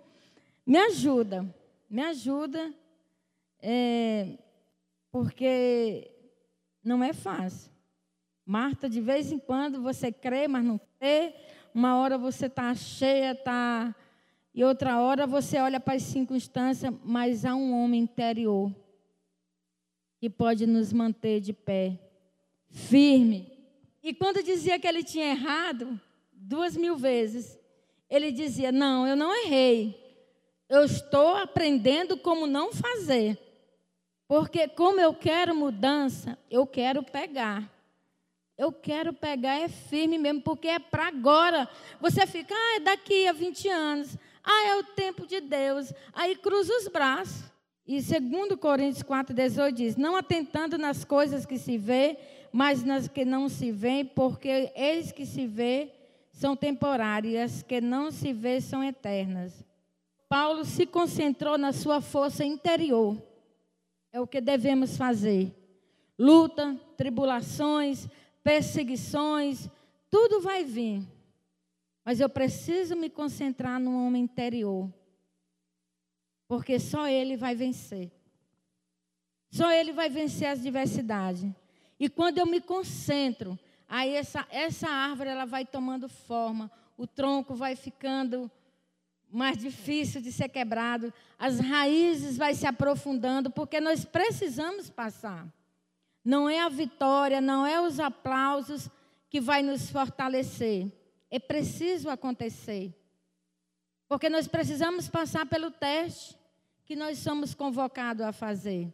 Me 0.66 0.80
ajuda, 0.80 1.46
me 1.88 2.02
ajuda. 2.02 2.74
É, 3.62 4.40
porque 5.16 6.12
não 6.84 7.02
é 7.02 7.14
fácil. 7.14 7.72
Marta, 8.46 8.90
de 8.90 9.00
vez 9.00 9.32
em 9.32 9.40
quando 9.40 9.82
você 9.82 10.12
crê, 10.12 10.46
mas 10.46 10.66
não 10.66 10.78
crê. 11.00 11.34
Uma 11.74 11.98
hora 11.98 12.18
você 12.18 12.48
está 12.48 12.76
cheia, 12.76 13.32
está. 13.32 13.96
E 14.54 14.62
outra 14.62 15.00
hora 15.00 15.26
você 15.26 15.58
olha 15.58 15.80
para 15.80 15.94
as 15.94 16.04
circunstâncias, 16.04 16.94
mas 17.02 17.46
há 17.46 17.56
um 17.56 17.82
homem 17.82 18.02
interior 18.02 18.76
que 20.20 20.30
pode 20.30 20.68
nos 20.68 20.92
manter 20.92 21.40
de 21.40 21.54
pé, 21.54 21.98
firme. 22.70 23.50
E 24.04 24.14
quando 24.14 24.44
dizia 24.44 24.78
que 24.78 24.86
ele 24.86 25.02
tinha 25.02 25.28
errado, 25.28 25.98
duas 26.34 26.76
mil 26.76 26.98
vezes, 26.98 27.58
ele 28.10 28.34
dizia: 28.34 28.70
Não, 28.70 29.08
eu 29.08 29.16
não 29.16 29.34
errei. 29.46 29.98
Eu 30.68 30.84
estou 30.84 31.38
aprendendo 31.38 32.18
como 32.18 32.46
não 32.46 32.74
fazer. 32.74 33.45
Porque 34.28 34.68
como 34.68 35.00
eu 35.00 35.14
quero 35.14 35.56
mudança, 35.56 36.38
eu 36.50 36.66
quero 36.66 37.04
pegar. 37.04 37.72
Eu 38.58 38.72
quero 38.72 39.14
pegar 39.14 39.60
é 39.60 39.68
firme 39.68 40.18
mesmo, 40.18 40.42
porque 40.42 40.68
é 40.68 40.80
para 40.80 41.08
agora. 41.08 41.70
Você 42.00 42.26
fica, 42.26 42.54
ah, 42.56 42.76
é 42.78 42.80
daqui 42.80 43.28
a 43.28 43.34
20 43.34 43.70
anos. 43.70 44.18
Ah, 44.44 44.68
é 44.70 44.76
o 44.78 44.84
tempo 44.84 45.28
de 45.28 45.42
Deus. 45.42 45.94
Aí 46.14 46.36
cruza 46.36 46.74
os 46.78 46.88
braços. 46.88 47.52
E 47.86 48.02
segundo 48.02 48.58
Coríntios 48.58 49.04
4,18 49.04 49.72
diz, 49.72 49.96
não 49.96 50.16
atentando 50.16 50.76
nas 50.78 51.04
coisas 51.04 51.46
que 51.46 51.60
se 51.60 51.78
vê, 51.78 52.18
mas 52.52 52.84
nas 52.84 53.08
que 53.08 53.24
não 53.24 53.48
se 53.48 53.72
vê, 53.72 54.04
porque 54.04 54.72
eis 54.76 55.12
que 55.12 55.24
se 55.26 55.46
vê 55.46 55.92
são 56.32 56.56
temporárias, 56.56 57.62
que 57.62 57.80
não 57.80 58.10
se 58.10 58.34
vê 58.34 58.60
são 58.60 58.84
eternas. 58.84 59.64
Paulo 60.28 60.66
se 60.66 60.88
concentrou 60.88 61.60
na 61.60 61.72
sua 61.72 62.02
força 62.02 62.44
interior 62.44 63.22
é 64.16 64.22
o 64.22 64.26
que 64.26 64.40
devemos 64.40 64.96
fazer. 64.96 65.54
Luta, 66.18 66.80
tribulações, 66.96 68.08
perseguições, 68.42 69.70
tudo 70.10 70.40
vai 70.40 70.64
vir. 70.64 71.06
Mas 72.06 72.22
eu 72.22 72.30
preciso 72.30 72.96
me 72.96 73.10
concentrar 73.10 73.78
no 73.78 74.08
homem 74.08 74.24
interior. 74.24 74.90
Porque 76.48 76.80
só 76.80 77.10
ele 77.10 77.36
vai 77.36 77.56
vencer. 77.56 78.10
Só 79.52 79.70
ele 79.70 79.92
vai 79.92 80.10
vencer 80.10 80.48
as 80.48 80.62
diversidades. 80.62 81.46
E 82.00 82.08
quando 82.08 82.38
eu 82.38 82.46
me 82.46 82.62
concentro, 82.62 83.60
aí 83.86 84.16
essa, 84.16 84.48
essa 84.50 84.88
árvore 84.88 85.30
ela 85.30 85.44
vai 85.44 85.66
tomando 85.66 86.08
forma, 86.08 86.72
o 86.98 87.06
tronco 87.06 87.54
vai 87.54 87.76
ficando 87.76 88.50
mais 89.36 89.58
difícil 89.58 90.22
de 90.22 90.32
ser 90.32 90.50
quebrado, 90.50 91.14
as 91.38 91.60
raízes 91.60 92.38
vai 92.38 92.54
se 92.54 92.66
aprofundando, 92.66 93.52
porque 93.52 93.82
nós 93.82 94.06
precisamos 94.06 94.90
passar. 94.90 95.46
Não 96.24 96.50
é 96.50 96.62
a 96.62 96.70
vitória, 96.70 97.42
não 97.42 97.66
é 97.68 97.80
os 97.80 98.00
aplausos 98.00 98.90
que 99.30 99.42
vai 99.42 99.62
nos 99.62 99.90
fortalecer. 99.90 100.92
É 101.30 101.38
preciso 101.38 102.10
acontecer. 102.10 102.96
Porque 104.08 104.30
nós 104.30 104.48
precisamos 104.48 105.10
passar 105.10 105.46
pelo 105.46 105.70
teste 105.70 106.38
que 106.86 106.96
nós 106.96 107.18
somos 107.20 107.54
convocados 107.54 108.26
a 108.26 108.32
fazer. 108.32 108.94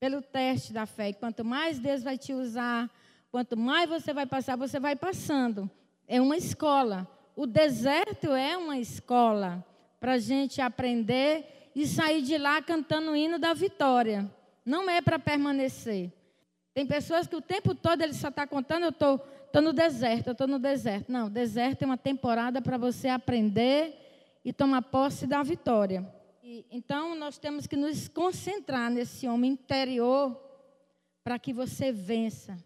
Pelo 0.00 0.22
teste 0.22 0.72
da 0.72 0.86
fé. 0.86 1.10
E 1.10 1.14
quanto 1.14 1.44
mais 1.44 1.78
Deus 1.78 2.02
vai 2.02 2.16
te 2.16 2.32
usar, 2.32 2.90
quanto 3.30 3.56
mais 3.56 3.88
você 3.88 4.14
vai 4.14 4.24
passar, 4.24 4.56
você 4.56 4.80
vai 4.80 4.96
passando. 4.96 5.70
É 6.08 6.20
uma 6.20 6.36
escola. 6.36 7.08
O 7.36 7.46
deserto 7.46 8.32
é 8.32 8.56
uma 8.56 8.78
escola 8.78 9.64
para 9.98 10.12
a 10.12 10.18
gente 10.18 10.60
aprender 10.60 11.70
e 11.74 11.86
sair 11.86 12.22
de 12.22 12.38
lá 12.38 12.62
cantando 12.62 13.10
o 13.10 13.16
hino 13.16 13.38
da 13.38 13.52
vitória. 13.52 14.30
Não 14.64 14.88
é 14.88 15.00
para 15.00 15.18
permanecer. 15.18 16.12
Tem 16.72 16.86
pessoas 16.86 17.26
que 17.26 17.36
o 17.36 17.40
tempo 17.40 17.74
todo 17.74 18.02
ele 18.02 18.14
só 18.14 18.28
está 18.28 18.46
contando, 18.46 18.84
eu 18.84 18.90
estou 18.90 19.18
tô, 19.18 19.26
tô 19.52 19.60
no 19.60 19.72
deserto, 19.72 20.28
eu 20.28 20.32
estou 20.32 20.46
no 20.46 20.58
deserto. 20.58 21.10
Não, 21.10 21.28
deserto 21.28 21.82
é 21.82 21.86
uma 21.86 21.96
temporada 21.96 22.62
para 22.62 22.76
você 22.76 23.08
aprender 23.08 23.94
e 24.44 24.52
tomar 24.52 24.82
posse 24.82 25.26
da 25.26 25.42
vitória. 25.42 26.06
E, 26.42 26.66
então, 26.70 27.14
nós 27.14 27.38
temos 27.38 27.66
que 27.66 27.76
nos 27.76 28.06
concentrar 28.08 28.90
nesse 28.90 29.26
homem 29.26 29.52
interior 29.52 30.38
para 31.22 31.38
que 31.38 31.52
você 31.52 31.90
vença 31.90 32.56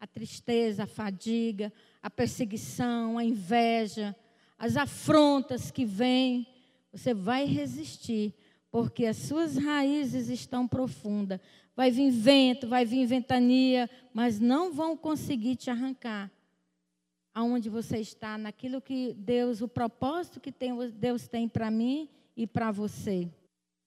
a 0.00 0.06
tristeza, 0.06 0.84
a 0.84 0.86
fadiga, 0.86 1.72
a 2.06 2.10
perseguição, 2.10 3.18
a 3.18 3.24
inveja, 3.24 4.14
as 4.56 4.76
afrontas 4.76 5.72
que 5.72 5.84
vêm, 5.84 6.46
você 6.92 7.12
vai 7.12 7.46
resistir, 7.46 8.32
porque 8.70 9.06
as 9.06 9.16
suas 9.16 9.56
raízes 9.56 10.28
estão 10.28 10.68
profundas. 10.68 11.40
Vai 11.74 11.90
vir 11.90 12.12
vento, 12.12 12.68
vai 12.68 12.84
vir 12.84 13.06
ventania, 13.06 13.90
mas 14.14 14.38
não 14.38 14.72
vão 14.72 14.96
conseguir 14.96 15.56
te 15.56 15.68
arrancar 15.68 16.30
aonde 17.34 17.68
você 17.68 17.98
está, 17.98 18.38
naquilo 18.38 18.80
que 18.80 19.12
Deus, 19.14 19.60
o 19.60 19.66
propósito 19.66 20.38
que 20.38 20.52
tem, 20.52 20.72
Deus 20.92 21.26
tem 21.26 21.48
para 21.48 21.72
mim 21.72 22.08
e 22.36 22.46
para 22.46 22.70
você. 22.70 23.28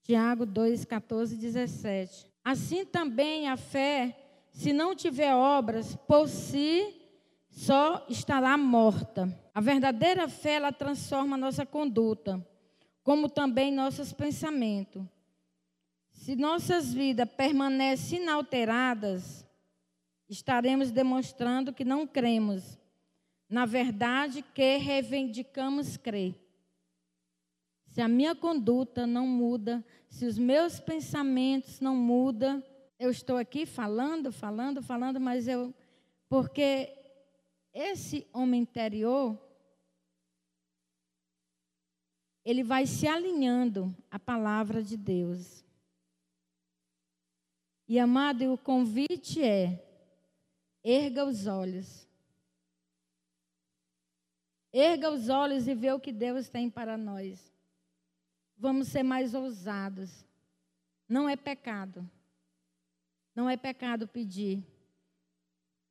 Tiago 0.03 0.45
2, 0.45 0.83
14 0.83 1.35
e 1.35 1.37
17. 1.37 2.29
Assim 2.43 2.85
também 2.85 3.47
a 3.47 3.55
fé, 3.55 4.13
se 4.51 4.73
não 4.73 4.93
tiver 4.93 5.33
obras, 5.33 5.95
por 6.05 6.27
si 6.27 6.98
só 7.49 8.05
estará 8.09 8.57
morta. 8.57 9.33
A 9.53 9.59
verdadeira 9.59 10.29
fé, 10.29 10.53
ela 10.53 10.71
transforma 10.71 11.35
nossa 11.35 11.65
conduta, 11.65 12.45
como 13.03 13.29
também 13.29 13.71
nossos 13.71 14.13
pensamentos. 14.13 15.03
Se 16.11 16.35
nossas 16.35 16.93
vidas 16.93 17.29
permanecem 17.29 18.21
inalteradas, 18.21 19.45
estaremos 20.29 20.91
demonstrando 20.91 21.73
que 21.73 21.83
não 21.83 22.05
cremos 22.05 22.79
na 23.49 23.65
verdade 23.65 24.43
que 24.53 24.77
reivindicamos 24.77 25.97
crer. 25.97 26.35
Se 27.87 27.99
a 27.99 28.07
minha 28.07 28.35
conduta 28.35 29.07
não 29.07 29.25
muda, 29.25 29.83
se 30.07 30.25
os 30.25 30.37
meus 30.37 30.79
pensamentos 30.79 31.79
não 31.79 31.95
mudam, 31.95 32.63
eu 32.99 33.09
estou 33.09 33.37
aqui 33.37 33.65
falando, 33.65 34.31
falando, 34.31 34.83
falando, 34.83 35.19
mas 35.19 35.47
eu. 35.47 35.73
Porque 36.29 36.95
esse 37.79 38.27
homem 38.33 38.61
interior, 38.61 39.39
ele 42.43 42.61
vai 42.61 42.85
se 42.85 43.07
alinhando 43.07 43.95
à 44.11 44.19
palavra 44.19 44.83
de 44.83 44.97
Deus. 44.97 45.63
E 47.87 47.97
amado, 47.97 48.51
o 48.51 48.57
convite 48.57 49.41
é: 49.41 49.81
erga 50.83 51.25
os 51.25 51.47
olhos. 51.47 52.05
Erga 54.71 55.09
os 55.09 55.29
olhos 55.29 55.67
e 55.67 55.73
vê 55.73 55.91
o 55.93 55.99
que 55.99 56.11
Deus 56.11 56.49
tem 56.49 56.69
para 56.69 56.97
nós. 56.97 57.51
Vamos 58.57 58.89
ser 58.89 59.03
mais 59.03 59.33
ousados. 59.33 60.25
Não 61.07 61.29
é 61.29 61.35
pecado. 61.35 62.07
Não 63.33 63.49
é 63.49 63.55
pecado 63.55 64.07
pedir. 64.07 64.63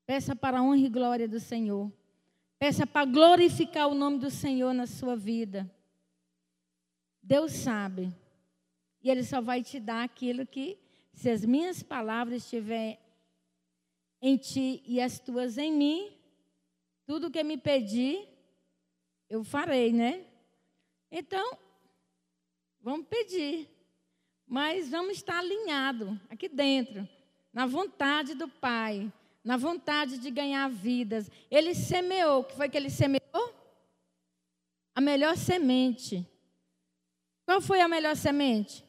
Peça 0.08 0.34
para 0.34 0.58
a 0.58 0.62
honra 0.62 0.78
e 0.78 0.88
glória 0.88 1.28
do 1.28 1.38
Senhor. 1.38 1.92
Peça 2.58 2.86
para 2.86 3.04
glorificar 3.04 3.88
o 3.88 3.94
nome 3.94 4.18
do 4.18 4.30
Senhor 4.30 4.72
na 4.72 4.86
sua 4.86 5.14
vida. 5.14 5.70
Deus 7.22 7.52
sabe. 7.52 8.10
E 9.02 9.10
Ele 9.10 9.22
só 9.22 9.42
vai 9.42 9.62
te 9.62 9.78
dar 9.78 10.02
aquilo 10.02 10.46
que, 10.46 10.78
se 11.12 11.28
as 11.28 11.44
minhas 11.44 11.82
palavras 11.82 12.42
estiverem 12.42 12.98
em 14.22 14.38
ti 14.38 14.82
e 14.86 14.98
as 14.98 15.18
tuas 15.18 15.58
em 15.58 15.70
mim, 15.70 16.10
tudo 17.04 17.30
que 17.30 17.44
me 17.44 17.58
pedir, 17.58 18.26
eu 19.28 19.44
farei, 19.44 19.92
né? 19.92 20.24
Então, 21.12 21.58
vamos 22.80 23.06
pedir. 23.08 23.68
Mas 24.46 24.88
vamos 24.88 25.18
estar 25.18 25.40
alinhado 25.40 26.18
aqui 26.30 26.48
dentro, 26.48 27.06
na 27.52 27.66
vontade 27.66 28.34
do 28.34 28.48
Pai, 28.48 29.12
na 29.44 29.56
vontade 29.56 30.18
de 30.18 30.30
ganhar 30.30 30.68
vidas. 30.68 31.30
Ele 31.50 31.74
semeou, 31.74 32.40
o 32.40 32.44
que 32.44 32.56
foi 32.56 32.68
que 32.68 32.76
ele 32.76 32.90
semeou? 32.90 33.22
A 34.94 35.00
melhor 35.00 35.36
semente. 35.36 36.26
Qual 37.44 37.60
foi 37.60 37.80
a 37.80 37.88
melhor 37.88 38.16
semente? 38.16 38.84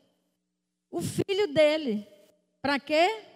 O 0.91 1.01
filho 1.01 1.53
dele. 1.53 2.07
Para 2.61 2.79
quê? 2.79 3.29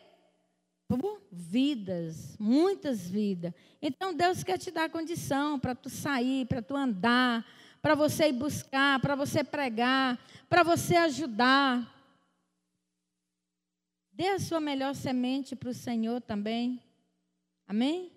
vidas, 1.53 2.37
muitas 2.39 3.07
vidas. 3.07 3.53
Então 3.81 4.13
Deus 4.13 4.43
quer 4.43 4.57
te 4.57 4.71
dar 4.71 4.89
condição 4.89 5.59
para 5.59 5.73
tu 5.73 5.89
sair, 5.89 6.45
para 6.45 6.61
tu 6.61 6.75
andar, 6.75 7.45
para 7.81 7.95
você 7.95 8.29
ir 8.29 8.33
buscar, 8.33 8.99
para 8.99 9.15
você 9.15 9.43
pregar, 9.43 10.19
para 10.47 10.63
você 10.63 10.95
ajudar. 10.95 11.89
Dê 14.11 14.29
a 14.29 14.39
sua 14.39 14.59
melhor 14.59 14.93
semente 14.93 15.55
para 15.55 15.69
o 15.69 15.73
Senhor 15.73 16.21
também. 16.21 16.81
Amém? 17.67 18.11